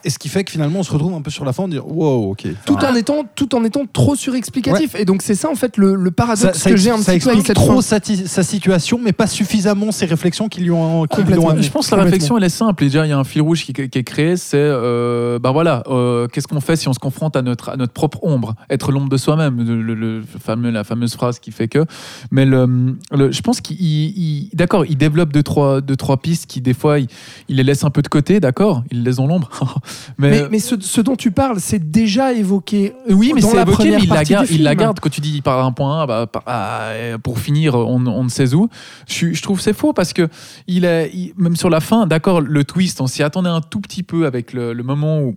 Et 0.04 0.10
ce 0.10 0.18
qui 0.20 0.30
fait 0.30 0.44
que 0.44 0.52
finalement 0.52 0.80
on 0.80 0.84
se 0.84 0.92
retrouve 0.92 1.14
un 1.14 1.22
peu 1.22 1.32
sur 1.32 1.46
la 1.46 1.54
fin, 1.54 1.64
on 1.64 1.68
dit 1.68 1.80
wow 1.80 2.32
ok. 2.32 2.48
tout 2.66 2.76
en 2.76 2.96
étant 2.96 3.26
tout 3.36 3.54
en 3.56 3.64
étant 3.64 3.86
trop 3.92 4.16
surexplicatif 4.16 4.96
et 4.96 5.06
donc 5.06 5.22
c'est 5.22 5.36
ça 5.36 5.50
en 5.50 5.56
fait 5.56 5.78
le, 5.78 5.96
le 5.96 6.12
paradoxe 6.12 6.58
ça, 6.58 6.70
que 6.70 6.78
j'ai 6.78 6.92
un 6.92 6.98
ça 6.98 7.14
petit 7.14 7.20
peu 7.24 7.30
avec 7.30 7.40
explique 7.40 7.48
cette 7.48 7.56
trop 7.56 7.82
sa, 7.82 8.00
ti- 8.00 8.28
sa 8.28 8.44
situation, 8.44 9.00
mais 9.04 9.12
pas 9.14 9.28
suffisamment 9.28 9.92
ses 9.92 10.06
réflexions 10.06 10.48
qui 10.50 10.62
lui 10.62 10.72
ont, 10.72 11.06
qui 11.06 11.18
lui 11.18 11.24
Complètement. 11.24 11.46
ont 11.46 11.50
amené. 11.50 11.64
Je 11.64 11.72
pense 11.72 11.90
que 11.90 11.96
la 11.96 12.04
réflexion 12.04 12.38
elle 12.38 12.44
est 12.44 12.50
simple. 12.50 12.84
Et 12.84 12.88
déjà, 12.88 13.06
il 13.06 13.10
y 13.10 13.12
a 13.14 13.18
un 13.18 13.24
fil 13.24 13.42
rouge 13.42 13.64
qui, 13.66 13.74
qui 13.74 13.82
est 13.82 14.04
créé, 14.04 14.38
c'est 14.38 14.58
euh, 14.58 15.40
bah 15.40 15.52
voilà, 15.52 15.84
euh, 15.88 16.28
qu'est-ce 16.28 16.48
qu'on 16.48 16.62
fait 16.62 16.76
si 16.76 16.88
on 16.88 16.94
se 16.94 17.00
confronte 17.00 17.36
à 17.36 17.42
notre 17.42 17.70
à 17.70 17.76
notre 17.78 17.94
propre 17.94 18.20
ombre, 18.24 18.56
être 18.70 18.92
l'ombre 18.92 19.10
de 19.10 19.18
soi-même, 19.18 19.64
le, 19.66 19.82
le- 19.82 19.94
le 19.96 20.24
fameux 20.44 20.70
la 20.72 20.84
fameuse 20.84 21.14
phrase 21.16 21.40
qui 21.40 21.52
fait 21.52 21.68
que. 21.68 21.86
Mais 22.32 22.46
le, 22.46 22.96
le- 23.12 23.32
je 23.32 23.42
pense 23.42 23.62
qu'il, 23.62 23.78
il- 23.82 24.50
d'accord, 24.54 24.86
il 24.86 24.98
développe 24.98 25.32
deux 25.34 25.44
trois 25.44 25.82
deux 25.82 25.96
trois 25.96 26.18
pistes 26.18 26.46
qui 26.48 26.62
des 26.62 26.74
fois 26.74 27.00
il, 27.00 27.08
il 27.50 27.56
les 27.58 27.64
laisse 27.64 27.84
un 27.84 27.90
peu 27.90 28.02
de 28.02 28.08
côté, 28.08 28.40
d'accord, 28.40 28.84
il 28.92 29.00
les 29.00 29.04
laisse 29.06 29.16
dans 29.18 29.28
l'ombre. 29.28 29.50
mais, 30.18 30.30
Mais, 30.30 30.50
mais 30.52 30.60
ce, 30.60 30.76
ce 30.80 31.02
dont 31.02 31.16
tu 31.16 31.32
parles, 31.32 31.60
c'est 31.60 31.92
déjà 31.92 32.34
évoqué. 32.34 32.94
oui, 33.10 33.32
mais 33.36 33.42
c'est 33.42 33.62
évoqué, 33.62 33.92
mais 33.92 34.04
il 34.04 34.10
la, 34.10 34.24
garde, 34.24 34.48
il 34.50 34.64
la 34.64 34.76
garde 34.76 35.00
quand 35.00 35.10
tu 35.10 35.22
dis 35.22 35.42
à 35.46 35.62
un 35.64 35.72
point 35.72 36.02
A, 36.04 36.06
bah, 36.08 36.28
par- 36.28 36.44
ah, 36.46 36.92
pour 37.22 37.40
finir, 37.40 37.76
on, 37.76 38.06
on 38.06 38.24
ne 38.24 38.30
sait 38.30 38.54
où. 38.54 38.70
Je, 39.08 39.34
je 39.34 39.42
trouve 39.42 39.58
que 39.58 39.64
c'est 39.64 39.74
faux 39.74 39.94
parce 39.94 40.14
que 40.14 40.28
il 40.68 40.86
est, 40.86 41.12
il- 41.14 41.34
même 41.38 41.56
sur 41.56 41.70
la 41.70 41.80
fin, 41.80 42.08
d'accord, 42.08 42.42
le 42.42 42.64
twist, 42.64 43.02
on 43.02 43.08
s'y 43.08 43.24
attendait 43.24 43.50
un 43.50 43.62
tout 43.62 43.80
petit 43.82 44.04
peu 44.04 44.26
avec 44.26 44.54
le, 44.54 44.74
le 44.74 44.84
moment 44.84 45.20
où, 45.22 45.36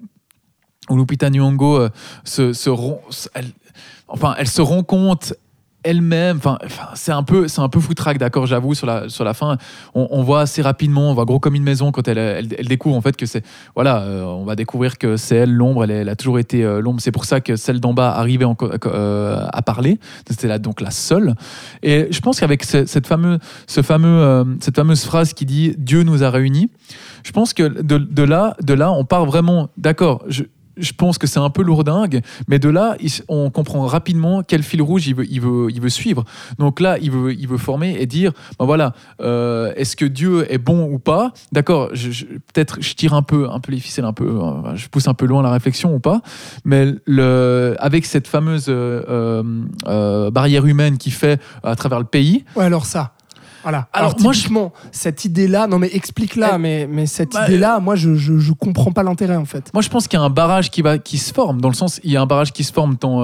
où 0.91 0.97
Lupita 0.97 1.31
Nyong'o 1.31 1.77
euh, 1.77 1.89
se, 2.25 2.53
se 2.53 2.71
rend- 2.71 3.01
se- 3.11 3.29
elle, 3.35 3.47
enfin, 4.09 4.35
elle 4.39 4.49
se 4.49 4.61
rend 4.63 4.83
compte 4.83 5.35
elle-même, 5.87 6.39
enfin, 6.39 6.59
c'est 6.95 7.13
un 7.13 7.23
peu, 7.23 7.49
c'est 7.49 7.61
un 7.61 7.69
peu 7.69 7.81
foutraque, 7.81 8.19
d'accord, 8.19 8.47
j'avoue, 8.47 8.75
sur 8.75 8.87
la, 8.87 9.09
sur 9.09 9.25
la 9.25 9.35
fin, 9.35 9.57
on, 9.95 10.23
voit 10.23 10.41
assez 10.41 10.61
rapidement, 10.61 11.11
on 11.11 11.15
voit 11.15 11.25
gros 11.25 11.39
comme 11.39 11.55
une 11.55 11.63
maison 11.63 11.93
quand 11.93 12.09
elle, 12.09 12.19
elle, 12.19 12.67
découvre 12.67 12.97
en 12.97 13.01
fait 13.01 13.17
que 13.17 13.25
c'est, 13.25 13.45
voilà, 13.75 14.03
euh, 14.03 14.23
on 14.25 14.45
va 14.45 14.57
découvrir 14.57 14.99
que 14.99 15.17
c'est 15.17 15.37
elle 15.37 15.53
l'ombre, 15.53 15.85
elle, 15.85 16.09
a 16.09 16.17
toujours 16.17 16.39
été 16.39 16.65
euh, 16.65 16.81
l'ombre, 16.81 17.01
c'est 17.01 17.13
pour 17.13 17.25
ça 17.25 17.41
que 17.41 17.57
celle 17.57 17.81
d'en 17.81 17.95
bas 17.95 18.13
arrivait 18.17 18.45
euh, 18.87 19.47
à 19.53 19.63
parler, 19.63 19.99
c'était 20.29 20.49
là 20.49 20.59
donc 20.59 20.81
la 20.81 20.91
seule, 20.91 21.35
et 21.83 22.09
je 22.11 22.21
pense 22.21 22.41
qu'avec 22.41 22.65
ce- 22.65 22.87
cette 22.87 23.07
fameuse, 23.07 23.39
ce 23.67 23.83
fameux, 23.83 24.57
cette 24.61 24.77
fameuse 24.77 25.05
phrase 25.05 25.33
qui 25.33 25.47
dit 25.47 25.75
Dieu 25.79 26.03
nous 26.03 26.25
a 26.25 26.31
réunis, 26.31 26.69
je 27.25 27.33
pense 27.33 27.55
que 27.55 27.63
de, 27.63 28.23
là, 28.23 28.57
de 28.63 28.75
là, 28.75 28.93
on 28.93 29.05
part 29.05 29.27
vraiment, 29.27 29.71
d'accord, 29.77 30.25
je 30.77 30.93
pense 30.93 31.19
que 31.19 31.27
c'est 31.27 31.39
un 31.39 31.51
peu 31.51 31.63
lourdingue, 31.63 32.23
mais 32.49 32.59
de 32.59 32.69
là, 32.69 32.97
on 33.29 33.51
comprend 33.51 33.87
rapidement 33.87 34.43
quel 34.43 34.63
fil 34.63 34.83
rouge 34.83 35.07
il 35.07 35.15
veut, 35.15 35.89
suivre. 35.89 36.25
Donc 36.59 36.81
là, 36.81 36.99
il 37.01 37.11
veut, 37.11 37.57
former 37.57 37.97
et 37.99 38.07
dire, 38.07 38.33
ben 38.59 38.67
voilà, 38.67 38.95
euh, 39.21 39.73
est-ce 39.77 39.97
que 39.97 40.05
Dieu 40.05 40.53
est 40.53 40.59
bon 40.59 40.85
ou 40.93 40.99
pas? 40.99 41.33
D'accord, 41.53 41.89
peut-être 41.89 42.79
je 42.81 42.95
tire 42.95 43.15
un 43.15 43.23
peu, 43.23 43.49
les 43.69 43.81
ficelles, 43.81 44.05
un 44.05 44.13
peu, 44.13 44.29
euh, 44.29 44.77
je 44.77 44.89
pousse 44.89 45.09
un 45.09 45.15
peu 45.15 45.27
loin 45.27 45.43
la 45.43 45.51
réflexion 45.51 45.95
ou 45.95 46.01
pas, 46.01 46.21
mais 46.65 46.95
avec 47.79 48.07
cette 48.07 48.29
fameuse 48.29 48.67
euh, 48.69 50.31
barrière 50.31 50.67
humaine 50.67 50.99
qui 50.99 51.11
fait 51.11 51.41
à 51.63 51.77
travers 51.77 51.99
le 51.99 52.05
pays, 52.05 52.45
Ouais, 52.55 52.65
alors 52.65 52.87
ça. 52.87 53.16
Voilà. 53.67 53.89
Alors, 53.93 54.11
Alors, 54.11 54.21
moi, 54.23 54.33
je- 54.33 54.39
typiquement, 54.39 54.73
cette 54.93 55.25
idée-là, 55.25 55.67
non 55.67 55.81
mais 55.81 55.91
explique-la, 55.93 56.53
Elle- 56.55 56.61
mais, 56.61 56.89
mais 56.89 57.07
cette 57.07 57.33
Bah, 57.33 57.47
idée-là, 57.49 57.81
moi 57.81 57.97
je, 57.97 58.15
je, 58.15 58.39
je 58.39 58.53
comprends 58.53 58.93
pas 58.93 59.03
l'intérêt 59.03 59.35
en 59.35 59.45
fait. 59.45 59.71
Moi, 59.75 59.83
je 59.83 59.89
pense 59.89 60.07
qu'il 60.07 60.17
y 60.19 60.23
a 60.23 60.25
un 60.25 60.31
barrage 60.31 60.71
qui, 60.71 60.83
va, 60.83 60.99
qui 60.99 61.19
se 61.19 61.35
forme, 61.35 61.61
dans 61.61 61.69
le 61.69 61.75
sens, 61.75 61.99
il 62.05 62.13
y 62.13 62.17
a 62.17 62.23
un 62.23 62.27
barrage 62.27 62.53
qui 62.53 62.63
se 62.63 62.73
forme 62.73 62.97
tant 62.97 63.23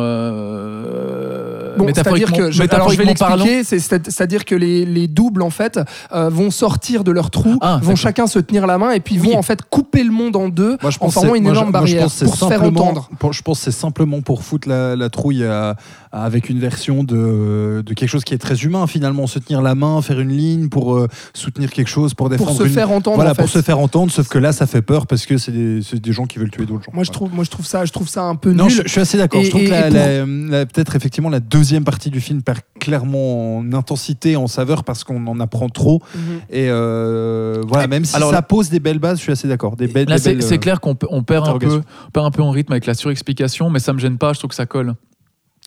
euh, 0.63 1.75
Bon, 1.77 1.85
c'est-à-dire 1.87 2.13
métaphoriquement, 2.13 2.37
que, 2.37 2.51
je, 2.51 2.63
alors 2.71 2.91
je 2.91 2.99
vais 2.99 3.05
l'expliquer, 3.05 3.65
c'est- 3.65 3.79
c'est- 3.79 4.11
c'est-à-dire 4.11 4.45
que 4.45 4.55
les, 4.55 4.85
les 4.85 5.09
doubles 5.09 5.43
en 5.43 5.51
fait 5.51 5.81
euh, 6.13 6.29
vont 6.29 6.51
sortir 6.51 7.05
de 7.05 7.11
leur 7.13 7.31
trou, 7.31 7.57
Ah, 7.61 7.79
vont 7.83 7.97
chacun 7.97 8.27
se 8.27 8.39
tenir 8.39 8.67
la 8.67 8.79
main 8.79 8.91
et 8.91 9.01
puis 9.01 9.19
Oui. 9.19 9.31
vont 9.33 9.39
en 9.39 9.43
fait 9.43 9.63
couper 9.63 10.03
le 10.05 10.11
monde 10.11 10.37
en 10.37 10.49
deux 10.49 10.77
Moi, 10.83 10.91
je 10.91 10.99
en 11.01 11.11
formant 11.11 11.35
une 11.35 11.45
moi, 11.45 11.53
je- 11.55 11.59
énorme 11.61 11.71
moi, 11.71 11.81
je 11.87 11.93
barrière 11.95 12.03
pense 12.05 12.23
pour 12.25 12.35
se 12.37 12.45
faire 12.47 12.63
entendre. 12.63 13.09
pour- 13.19 13.33
je 13.33 13.43
pense 13.43 13.59
que 13.59 13.65
c'est 13.65 13.71
simplement 13.79 14.21
pour 14.21 14.43
foutre 14.43 14.69
la, 14.69 14.97
la 14.97 15.09
trouille 15.09 15.45
à, 15.45 15.77
avec 16.13 16.51
une 16.51 16.59
version 16.59 17.05
de, 17.05 17.83
de 17.85 17.95
quelque 17.95 18.09
chose 18.11 18.23
qui 18.25 18.35
est 18.35 18.39
très 18.39 18.57
humain 18.65 18.87
finalement, 18.87 19.27
se 19.27 19.39
tenir 19.39 19.63
la 19.63 19.75
main, 19.75 20.03
faire 20.03 20.21
une 20.21 20.31
ligne 20.33 20.69
pour 20.69 20.95
euh, 20.95 21.09
soutenir 21.33 21.71
quelque 21.71 21.89
chose, 21.89 22.13
pour 22.13 22.29
défendre 22.29 22.51
Pour 22.51 22.59
se 22.61 22.65
une- 22.65 22.69
faire 22.73 22.91
entendre. 22.91 23.17
Voilà, 23.17 23.31
en 23.31 23.35
fait. 23.35 23.43
pour 23.43 23.51
se 23.51 23.63
faire 23.63 23.79
entendre, 23.79 24.13
sauf 24.13 24.29
que 24.29 24.37
là, 24.39 24.53
ça 24.53 24.67
fait 24.67 24.83
peur 24.83 25.07
parce 25.07 25.25
que 25.25 25.39
c'est 25.39 25.53
des, 25.53 26.13
gens 26.13 26.27
qui 26.27 26.39
veulent 26.39 26.51
tuer 26.51 26.67
d'autres 26.67 26.85
gens. 26.85 26.93
Moi 26.93 27.05
je 27.05 27.11
trouve, 27.11 27.33
moi 27.35 27.45
je 27.45 27.51
trouve 27.51 27.65
ça, 27.67 27.85
je 27.87 27.93
trouve 27.93 28.09
ça 28.09 28.25
un 28.25 28.35
peu 28.37 28.53
Non, 28.53 28.65
nul. 28.65 28.73
je, 28.73 28.83
je 28.85 28.89
suis 28.89 29.01
assez 29.01 29.17
d'accord. 29.17 29.43
Je 29.43 29.49
trouve 29.51 29.63
et- 29.63 29.67
que 29.67 29.71
la- 29.71 29.87
et 29.89 29.91
pour- 29.91 29.99
la- 29.99 30.59
la- 30.59 30.67
peut-être 30.67 30.95
effectivement 30.97 31.31
la 31.31 31.41
deuxième 31.41 31.85
partie 31.85 32.11
du 32.11 32.21
film 32.21 32.43
perd 32.43 32.59
clairement 32.79 33.57
en 33.59 33.73
intensité, 33.73 34.37
en 34.37 34.47
saveur 34.49 34.85
parce 34.85 35.05
qu'on 35.05 35.27
en 35.27 35.41
apprend 35.41 35.69
trop. 35.71 36.03
Mhm. 36.15 36.21
Et 36.51 36.67
euh, 36.69 37.63
voilà, 37.67 37.87
même 37.87 38.05
si 38.05 38.15
Alors 38.17 38.31
ça 38.33 38.43
pose 38.43 38.69
des 38.69 38.81
belles 38.81 38.99
bases, 38.99 39.19
je 39.19 39.23
suis 39.23 39.33
assez 39.33 39.49
d'accord. 39.49 39.77
Des 39.77 39.87
belles, 39.87 40.07
c'est 40.19 40.35
belles, 40.35 40.43
c'est 40.43 40.55
euh, 40.57 40.59
clair 40.59 40.81
qu'on 40.81 40.97
on 41.09 41.23
perd 41.23 41.49
un, 41.49 41.59
peu, 41.59 41.81
on 42.09 42.11
perd 42.11 42.27
un 42.27 42.31
peu 42.31 42.43
en 42.43 42.51
rythme 42.51 42.73
avec 42.73 42.85
la 42.87 42.95
surexplication, 42.95 43.71
mais 43.71 43.79
ça 43.79 43.93
me 43.93 43.99
gêne 43.99 44.19
pas, 44.19 44.33
je 44.35 44.41
trouve 44.41 44.51
que 44.51 44.55
ça 44.57 44.67
colle. 44.67 44.95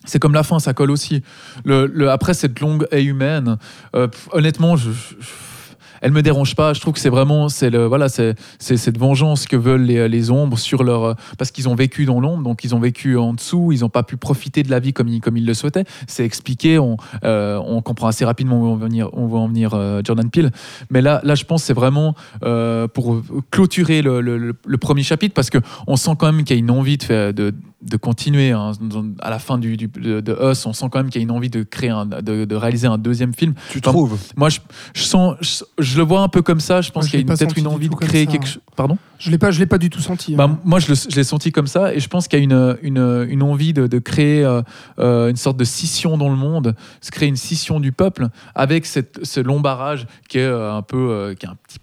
C'est 0.05 0.19
comme 0.19 0.33
la 0.33 0.43
fin, 0.43 0.59
ça 0.59 0.73
colle 0.73 0.91
aussi. 0.91 1.23
Le, 1.65 1.87
le- 1.87 2.09
après 2.11 2.33
cette 2.33 2.59
longue 2.59 2.87
haie 2.91 3.03
humaine, 3.03 3.57
euh, 3.95 4.07
honnêtement, 4.31 4.75
je- 4.75 4.91
je- 4.91 5.15
elle 6.05 6.11
me 6.11 6.21
dérange 6.21 6.55
pas. 6.55 6.73
Je 6.73 6.81
trouve 6.81 6.93
que 6.93 6.99
c'est 6.99 7.09
vraiment, 7.09 7.49
c'est 7.49 7.71
le, 7.71 7.85
voilà, 7.87 8.09
c'est 8.09 8.35
cette 8.59 8.97
vengeance 8.99 9.47
que 9.47 9.55
veulent 9.55 9.81
les, 9.81 10.07
les 10.07 10.29
ombres 10.29 10.59
sur 10.59 10.83
leur, 10.83 11.15
parce 11.39 11.49
qu'ils 11.49 11.67
ont 11.67 11.73
vécu 11.73 12.05
dans 12.05 12.19
l'ombre, 12.19 12.43
donc 12.43 12.63
ils 12.63 12.75
ont 12.75 12.79
vécu 12.79 13.17
en 13.17 13.33
dessous, 13.33 13.71
ils 13.71 13.79
n'ont 13.79 13.89
pas 13.89 14.03
pu 14.03 14.15
profiter 14.15 14.61
de 14.61 14.69
la 14.69 14.79
vie 14.79 14.93
comme 14.93 15.07
ils, 15.07 15.19
comme 15.19 15.35
ils 15.35 15.45
le 15.47 15.55
souhaitaient. 15.55 15.85
C'est 16.05 16.23
expliqué, 16.23 16.77
on, 16.77 16.97
euh, 17.23 17.59
on 17.65 17.81
comprend 17.81 18.05
assez 18.07 18.23
rapidement 18.23 18.61
où 18.61 18.65
on 18.65 18.75
va 18.75 18.85
en 18.85 18.87
venir, 18.87 19.09
on 19.13 19.25
va 19.25 19.39
en 19.39 19.47
venir 19.47 19.71
euh, 19.73 20.01
Jordan 20.03 20.29
Peele. 20.29 20.51
Mais 20.91 21.01
là, 21.01 21.21
là, 21.23 21.33
je 21.33 21.43
pense 21.43 21.63
que 21.63 21.67
c'est 21.67 21.73
vraiment 21.73 22.13
euh, 22.43 22.87
pour 22.87 23.23
clôturer 23.49 24.03
le, 24.03 24.21
le- 24.21 24.77
premier 24.77 25.01
chapitre 25.01 25.33
parce 25.33 25.49
que 25.49 25.57
on 25.87 25.95
sent 25.95 26.11
quand 26.19 26.31
même 26.31 26.43
qu'il 26.43 26.55
y 26.55 26.59
a 26.59 26.61
une 26.61 26.69
envie 26.69 26.97
de, 26.97 27.03
faire, 27.03 27.33
de, 27.33 27.55
de 27.81 27.97
continuer 27.97 28.51
hein, 28.51 28.73
à 29.19 29.31
la 29.31 29.39
fin 29.39 29.57
du, 29.57 29.77
du- 29.77 29.87
de, 29.87 30.51
Us. 30.51 30.65
On 30.67 30.73
sent 30.73 30.85
quand 30.91 30.99
même 30.99 31.09
qu'il 31.09 31.19
y 31.21 31.23
a 31.23 31.27
une 31.27 31.31
envie 31.31 31.49
de 31.49 31.63
créer, 31.63 31.89
un- 31.89 32.05
de, 32.05 32.45
de 32.45 32.55
réaliser 32.55 32.85
un 32.85 32.99
deuxième 32.99 33.33
film. 33.33 33.55
Tu 33.71 33.81
trouves? 33.81 34.15
Moi, 34.35 34.49
je, 34.49 34.59
je 34.93 35.01
sens, 35.01 35.35
je, 35.41 35.63
je 35.95 36.01
le 36.01 36.05
vois 36.05 36.21
un 36.21 36.27
peu 36.27 36.41
comme 36.41 36.59
ça. 36.59 36.81
Je 36.81 36.91
pense 36.91 37.07
qu'il 37.07 37.19
y 37.19 37.23
a 37.23 37.25
peut-être 37.25 37.57
une 37.57 37.67
envie 37.67 37.87
de 37.89 37.95
créer 37.95 38.27
quelque 38.27 38.45
chose. 38.45 38.59
Pardon. 38.75 38.97
Je 39.17 39.31
l'ai 39.31 39.37
pas, 39.37 39.51
je 39.51 39.59
l'ai 39.59 39.65
pas 39.65 39.77
du 39.77 39.89
tout 39.89 40.01
senti. 40.01 40.35
Bah, 40.35 40.49
hein. 40.51 40.59
moi, 40.65 40.79
je, 40.79 40.91
l'ai 41.15 41.23
senti 41.23 41.51
comme 41.53 41.67
ça, 41.67 41.93
et 41.93 41.99
je 42.01 42.07
pense 42.09 42.27
qu'il 42.27 42.37
y 42.37 42.41
a 42.41 42.43
une, 42.43 42.77
une, 42.81 43.25
une 43.29 43.41
envie 43.43 43.71
de, 43.73 43.87
de 43.87 43.99
créer 43.99 44.43
euh, 44.43 44.61
euh, 44.99 45.29
une 45.29 45.37
sorte 45.37 45.55
de 45.57 45.63
scission 45.63 46.17
dans 46.17 46.29
le 46.29 46.35
monde, 46.35 46.75
se 47.01 47.11
créer 47.11 47.29
une 47.29 47.37
scission 47.37 47.79
du 47.79 47.91
peuple 47.93 48.27
avec 48.55 48.85
cette, 48.85 49.25
ce 49.25 49.39
long 49.39 49.61
barrage 49.61 50.05
qui 50.27 50.39
est 50.39 50.43
euh, 50.43 50.73
un 50.73 50.81
peu, 50.81 50.97
euh, 51.11 51.33
qui 51.33 51.45
est 51.45 51.49
un 51.49 51.55
petit 51.65 51.79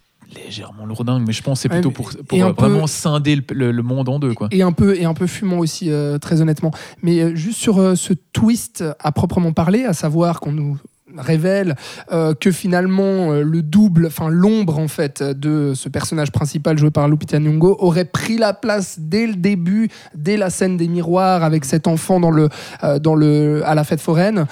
légèrement 0.46 0.86
lourdingue, 0.86 1.24
mais 1.26 1.32
je 1.34 1.42
pense 1.42 1.58
que 1.58 1.62
c'est 1.62 1.68
plutôt 1.68 1.90
pour, 1.90 2.10
pour 2.26 2.38
peu- 2.38 2.62
vraiment 2.66 2.86
scinder 2.86 3.36
le, 3.36 3.42
le- 3.54 3.70
le 3.72 3.82
monde 3.82 4.08
en 4.08 4.18
deux, 4.18 4.32
quoi. 4.32 4.48
et 4.50 4.62
un 4.62 4.72
peu 4.72 4.96
et 4.98 5.04
un 5.04 5.12
peu 5.12 5.26
fumant 5.26 5.58
aussi 5.58 5.90
euh, 5.90 6.16
très 6.16 6.40
honnêtement 6.40 6.70
mais 7.02 7.20
euh, 7.20 7.34
juste 7.34 7.58
sur 7.58 7.78
euh, 7.78 7.96
ce 7.96 8.14
twist 8.32 8.82
à 8.98 9.12
proprement 9.12 9.52
parler 9.52 9.84
à 9.84 9.92
savoir 9.92 10.40
qu'on 10.40 10.52
nous 10.52 10.78
révèle 11.18 11.76
euh, 12.10 12.34
que 12.34 12.50
finalement 12.50 13.32
euh, 13.32 13.42
le 13.42 13.62
double 13.62 14.06
enfin 14.06 14.28
l'ombre 14.28 14.78
en 14.78 14.88
fait 14.88 15.22
de 15.22 15.72
ce 15.74 15.88
personnage 15.88 16.32
principal 16.32 16.78
joué 16.78 16.90
par 16.90 17.08
Lupita 17.08 17.38
Nyong'o 17.38 17.76
aurait 17.78 18.04
pris 18.04 18.38
la 18.38 18.52
place 18.54 18.96
dès 18.98 19.26
le 19.26 19.34
début 19.34 19.88
dès 20.14 20.36
la 20.36 20.50
scène 20.50 20.76
des 20.76 20.88
miroirs 20.88 21.42
avec 21.42 21.64
cet 21.64 21.86
enfant 21.86 22.20
dans 22.20 22.30
le 22.30 22.48
euh, 22.84 22.98
dans 22.98 23.14
le 23.14 23.62
à 23.64 23.74
la 23.74 23.84
fête 23.84 24.00
foraine. 24.00 24.46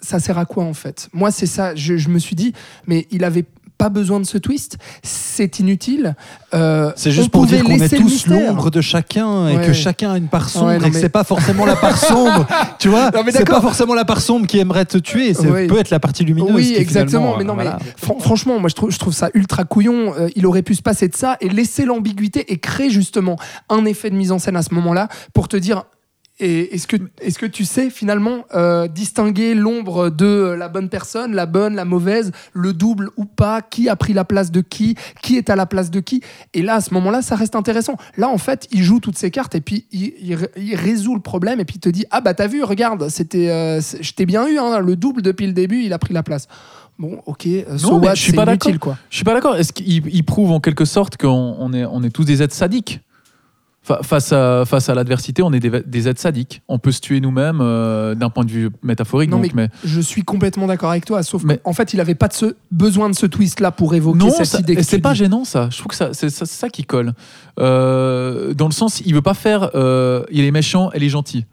Ça 0.00 0.18
sert 0.18 0.38
à 0.38 0.44
quoi 0.44 0.64
en 0.64 0.74
fait? 0.74 1.08
Moi 1.12 1.30
c'est 1.30 1.46
ça 1.46 1.74
je 1.74 2.08
me 2.08 2.18
suis 2.18 2.36
dit 2.36 2.52
mais 2.86 3.06
il 3.10 3.24
avait 3.24 3.44
pas 3.82 3.88
besoin 3.88 4.20
de 4.20 4.24
ce 4.26 4.38
twist, 4.38 4.78
c'est 5.02 5.58
inutile. 5.58 6.14
Euh, 6.54 6.92
C'est 6.94 7.10
juste 7.10 7.30
pour 7.30 7.46
dire 7.46 7.64
qu'on 7.64 7.72
est 7.80 7.88
tous 7.96 8.26
l'ombre 8.28 8.70
de 8.70 8.80
chacun 8.80 9.48
et 9.48 9.56
Ouais. 9.56 9.66
que 9.66 9.72
chacun 9.72 10.12
a 10.12 10.18
une 10.18 10.28
part 10.28 10.48
sombre 10.48 10.66
Ouais, 10.66 10.78
non, 10.78 10.86
et 10.86 10.90
que 10.90 10.94
mais- 10.94 11.00
c'est 11.00 11.08
pas 11.08 11.24
forcément 11.24 11.66
la 11.66 11.74
part 11.76 11.96
sombre. 12.12 12.46
tu 12.78 12.88
vois 12.88 13.10
Non, 13.10 13.22
mais 13.24 13.32
C'est 13.32 13.44
pas 13.44 13.60
forcément 13.60 13.94
la 13.94 14.04
part 14.04 14.20
sombre 14.20 14.46
qui 14.46 14.58
aimerait 14.58 14.84
te 14.84 14.98
tuer. 14.98 15.34
C'est 15.34 15.48
Oui. 15.50 15.66
peut 15.66 15.78
être 15.78 15.90
la 15.90 15.98
partie 16.00 16.24
lumineuse. 16.24 16.52
Oui, 16.54 16.66
qui, 16.72 16.74
exactement. 16.76 17.36
Mais 17.38 17.44
non, 17.44 17.54
voilà. 17.54 17.78
mais 17.80 17.86
fran- 17.96 18.18
franchement, 18.20 18.58
moi 18.60 18.68
je 18.68 18.74
trouve, 18.74 18.90
je 18.92 18.98
trouve 18.98 19.12
ça 19.14 19.30
ultra 19.34 19.64
couillon. 19.64 20.14
Euh, 20.16 20.28
il 20.36 20.46
aurait 20.46 20.62
pu 20.62 20.74
se 20.74 20.82
passer 20.82 21.08
de 21.08 21.16
ça 21.16 21.36
et 21.40 21.48
laisser 21.48 21.84
l'ambiguïté 21.84 22.52
et 22.52 22.58
créer 22.58 22.90
justement 22.90 23.36
un 23.68 23.84
effet 23.84 24.10
de 24.10 24.14
mise 24.16 24.30
en 24.32 24.38
scène 24.38 24.56
à 24.56 24.62
ce 24.62 24.72
moment-là 24.74 25.08
pour 25.34 25.48
te 25.48 25.56
dire. 25.56 25.84
Et 26.44 26.74
est-ce 26.74 26.88
que, 26.88 26.96
est 27.20 27.38
que 27.38 27.46
tu 27.46 27.64
sais 27.64 27.88
finalement 27.88 28.44
euh, 28.54 28.88
distinguer 28.88 29.54
l'ombre 29.54 30.10
de 30.10 30.56
la 30.58 30.68
bonne 30.68 30.88
personne, 30.88 31.34
la 31.36 31.46
bonne, 31.46 31.76
la 31.76 31.84
mauvaise, 31.84 32.32
le 32.52 32.72
double 32.72 33.10
ou 33.16 33.24
pas, 33.26 33.62
qui 33.62 33.88
a 33.88 33.94
pris 33.94 34.12
la 34.12 34.24
place 34.24 34.50
de 34.50 34.60
qui, 34.60 34.96
qui 35.22 35.36
est 35.36 35.50
à 35.50 35.56
la 35.56 35.66
place 35.66 35.92
de 35.92 36.00
qui? 36.00 36.20
Et 36.52 36.62
là, 36.62 36.74
à 36.74 36.80
ce 36.80 36.92
moment-là, 36.94 37.22
ça 37.22 37.36
reste 37.36 37.54
intéressant. 37.54 37.96
Là, 38.16 38.28
en 38.28 38.38
fait, 38.38 38.66
il 38.72 38.82
joue 38.82 38.98
toutes 38.98 39.16
ses 39.16 39.30
cartes 39.30 39.54
et 39.54 39.60
puis 39.60 39.86
il, 39.92 40.14
il 40.20 40.34
ré- 40.34 40.50
il 40.56 40.74
résout 40.74 41.14
le 41.14 41.20
problème 41.22 41.60
et 41.60 41.64
puis 41.64 41.76
il 41.76 41.80
te 41.80 41.88
dit 41.88 42.06
Ah 42.10 42.20
bah 42.20 42.34
t'as 42.34 42.48
vu, 42.48 42.64
regarde, 42.64 43.08
c'était, 43.08 43.48
euh, 43.48 43.80
je 43.80 44.12
t'ai 44.12 44.26
bien 44.26 44.48
eu, 44.48 44.58
hein, 44.58 44.80
le 44.80 44.96
double 44.96 45.22
depuis 45.22 45.46
le 45.46 45.52
début, 45.52 45.82
il 45.84 45.92
a 45.92 45.98
pris 46.00 46.12
la 46.12 46.24
place. 46.24 46.48
Bon, 46.98 47.20
ok, 47.26 47.46
euh, 47.46 47.78
so 47.78 48.00
Non, 48.00 48.02
je 48.14 48.20
suis 48.20 48.30
c'est 48.32 48.36
pas 48.36 48.44
inutile, 48.44 48.72
d'accord. 48.72 48.94
quoi. 48.94 48.98
Je 49.10 49.14
suis 49.16 49.24
pas 49.24 49.34
d'accord. 49.34 49.54
Est-ce 49.56 49.72
qu'il 49.72 50.06
il 50.12 50.24
prouve 50.24 50.50
en 50.50 50.58
quelque 50.60 50.84
sorte 50.84 51.16
qu'on 51.16 51.28
on 51.58 51.72
est, 51.72 51.84
on 51.84 52.02
est 52.02 52.10
tous 52.10 52.24
des 52.24 52.42
êtres 52.42 52.54
sadiques? 52.54 53.00
Face 53.84 54.32
à, 54.32 54.62
face 54.64 54.88
à 54.88 54.94
l'adversité, 54.94 55.42
on 55.42 55.52
est 55.52 55.58
des, 55.58 55.82
des 55.84 56.08
êtres 56.08 56.20
sadiques. 56.20 56.62
On 56.68 56.78
peut 56.78 56.92
se 56.92 57.00
tuer 57.00 57.20
nous-mêmes 57.20 57.58
euh, 57.60 58.14
d'un 58.14 58.30
point 58.30 58.44
de 58.44 58.50
vue 58.50 58.70
métaphorique. 58.84 59.28
Non, 59.28 59.40
donc, 59.40 59.54
mais, 59.54 59.70
Je 59.84 60.00
suis 60.00 60.22
complètement 60.22 60.68
d'accord 60.68 60.90
avec 60.92 61.04
toi, 61.04 61.24
sauf 61.24 61.42
Mais- 61.42 61.58
qu'en 61.58 61.72
fait, 61.72 61.92
il 61.92 62.00
avait 62.00 62.14
pas 62.14 62.28
de 62.28 62.32
ce, 62.32 62.54
besoin 62.70 63.10
de 63.10 63.14
ce 63.16 63.26
twist-là 63.26 63.72
pour 63.72 63.96
évoquer 63.96 64.18
non, 64.18 64.30
cette 64.30 64.46
ça- 64.46 64.60
idée. 64.60 64.76
que 64.76 64.84
c'est 64.84 65.00
pas 65.00 65.14
dis. 65.14 65.18
gênant 65.18 65.44
ça. 65.44 65.68
Je 65.72 65.78
trouve 65.78 65.88
que 65.88 65.96
ça, 65.96 66.10
c'est 66.12 66.30
ça, 66.30 66.46
c'est 66.46 66.58
ça 66.60 66.68
qui 66.68 66.84
colle. 66.84 67.12
Euh, 67.58 68.54
dans 68.54 68.66
le 68.66 68.72
sens, 68.72 69.02
il 69.04 69.14
veut 69.14 69.22
pas 69.22 69.34
faire. 69.34 69.70
euh, 69.74 70.22
il 70.30 70.44
est 70.44 70.50
méchant, 70.52 70.90
elle 70.92 71.02
est 71.02 71.08
gentille. 71.08 71.44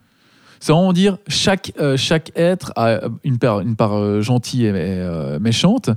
C'est 0.60 0.72
vraiment 0.72 0.92
dire 0.92 1.16
chaque 1.26 1.72
euh, 1.80 1.96
chaque 1.96 2.32
être 2.36 2.72
a 2.76 3.00
une 3.24 3.38
part 3.38 3.60
une 3.60 3.76
part 3.76 3.96
euh, 3.96 4.20
gentille 4.20 4.66
et, 4.66 4.72
euh, 4.74 5.38
méchante. 5.40 5.88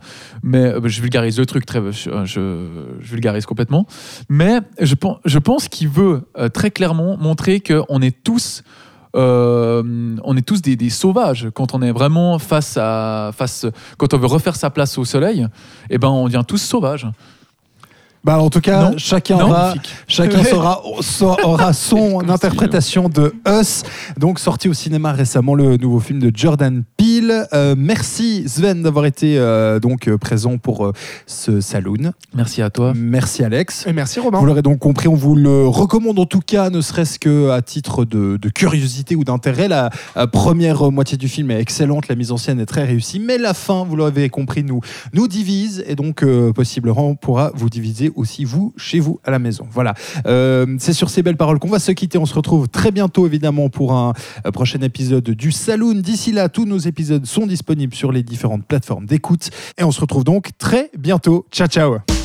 Mais 0.41 0.63
euh, 0.63 0.79
je 0.85 1.01
vulgarise 1.01 1.37
le 1.37 1.45
truc 1.45 1.65
très 1.65 1.81
je, 1.91 2.67
vulgarise 2.99 3.45
complètement. 3.45 3.85
Mais 4.29 4.59
je 4.79 4.95
je 5.25 5.39
pense 5.39 5.67
qu'il 5.67 5.89
veut 5.89 6.21
euh, 6.37 6.47
très 6.47 6.71
clairement 6.71 7.17
montrer 7.17 7.59
que 7.59 7.83
on 7.89 8.01
est 8.01 8.23
tous 8.23 8.63
euh, 9.15 10.15
on 10.23 10.37
est 10.37 10.47
tous 10.47 10.61
des, 10.61 10.75
des 10.75 10.89
sauvages 10.89 11.49
quand 11.53 11.75
on 11.75 11.81
est 11.81 11.91
vraiment 11.91 12.39
face 12.39 12.77
à 12.77 13.31
face 13.35 13.65
quand 13.97 14.13
on 14.13 14.17
veut 14.17 14.27
refaire 14.27 14.55
sa 14.55 14.69
place 14.69 14.97
au 14.97 15.05
soleil 15.05 15.45
et 15.89 15.97
ben 15.97 16.07
on 16.07 16.25
devient 16.25 16.43
tous 16.47 16.57
sauvages 16.57 17.05
Bah, 18.23 18.39
en 18.39 18.49
tout 18.49 18.61
cas, 18.61 18.91
Non. 18.91 18.97
chacun 18.97 19.37
Non. 19.37 19.47
aura, 19.47 19.73
chacun 20.07 20.41
saura- 20.43 20.81
aura 21.43 21.73
son 21.73 22.21
interprétation 22.29 23.09
de 23.09 23.33
Us. 23.45 23.83
Donc, 24.17 24.39
sorti 24.39 24.69
au 24.69 24.73
cinéma 24.73 25.11
récemment, 25.11 25.55
le 25.55 25.75
nouveau 25.75 25.99
film 25.99 26.19
de 26.19 26.31
Jordan 26.33 26.83
Euh, 27.21 27.75
merci 27.77 28.47
Sven 28.47 28.81
d'avoir 28.81 29.05
été 29.05 29.37
euh, 29.37 29.79
donc 29.79 30.07
euh, 30.07 30.17
présent 30.17 30.57
pour 30.57 30.85
euh, 30.85 30.93
ce 31.27 31.61
saloon. 31.61 32.11
merci 32.33 32.61
à 32.61 32.71
toi 32.71 32.93
Merci 32.95 33.43
Alex. 33.43 33.85
Et 33.85 33.93
merci 33.93 34.19
Robin. 34.19 34.39
Vous 34.39 34.45
l'aurez 34.45 34.63
donc 34.63 34.79
compris, 34.79 35.07
on 35.07 35.13
vous 35.13 35.35
le 35.35 35.67
recommande 35.67 36.17
en 36.17 36.25
tout 36.25 36.39
cas, 36.39 36.71
ne 36.71 36.81
serait-ce 36.81 37.19
que 37.19 37.51
à 37.51 37.61
titre 37.61 38.03
de, 38.03 38.37
de 38.37 38.49
curiosité 38.49 39.15
ou 39.15 39.23
d'intérêt. 39.23 39.67
La, 39.67 39.91
première 40.31 40.91
moitié 40.91 41.17
du 41.17 41.27
film 41.27 41.51
est 41.51 41.59
excellente, 41.59 42.07
la 42.07 42.15
mise 42.15 42.31
en 42.31 42.37
scène 42.37 42.59
est 42.59 42.65
très 42.65 42.83
réussie, 42.83 43.19
mais 43.19 43.37
la 43.37 43.53
fin, 43.53 43.83
vous 43.83 43.95
l'avez 43.95 44.29
compris, 44.29 44.63
nous, 44.63 44.81
nous 45.13 45.27
divise 45.27 45.83
et 45.87 45.95
donc 45.95 46.23
euh, 46.23 46.51
possiblement 46.51 47.09
on 47.09 47.15
pourra 47.15 47.51
vous 47.53 47.69
diviser 47.69 48.11
aussi 48.15 48.43
vous 48.43 48.73
chez 48.75 48.99
vous 48.99 49.19
à 49.23 49.29
la 49.29 49.39
maison. 49.39 49.67
Voilà. 49.71 49.93
Euh, 50.25 50.65
C'est 50.79 50.93
sur 50.93 51.09
ces 51.09 51.21
belles 51.21 51.37
paroles 51.37 51.59
qu'on 51.59 51.69
va 51.69 51.79
se 51.79 51.91
quitter. 51.91 52.17
On 52.17 52.25
se 52.25 52.33
retrouve 52.33 52.67
très 52.69 52.91
bientôt 52.91 53.27
évidemment 53.27 53.69
pour 53.69 53.93
un 53.93 54.13
prochain 54.53 54.79
épisode 54.81 55.29
du 55.29 55.51
Saloon. 55.51 55.95
D'ici 55.95 56.31
là, 56.31 56.49
tous 56.49 56.65
nos 56.65 56.79
sont 57.23 57.47
disponibles 57.47 57.95
sur 57.95 58.11
les 58.11 58.23
différentes 58.23 58.65
plateformes 58.65 59.05
d'écoute 59.05 59.49
et 59.77 59.83
on 59.83 59.91
se 59.91 60.01
retrouve 60.01 60.23
donc 60.23 60.49
très 60.57 60.89
bientôt. 60.97 61.45
Ciao 61.51 61.67
ciao. 61.67 62.22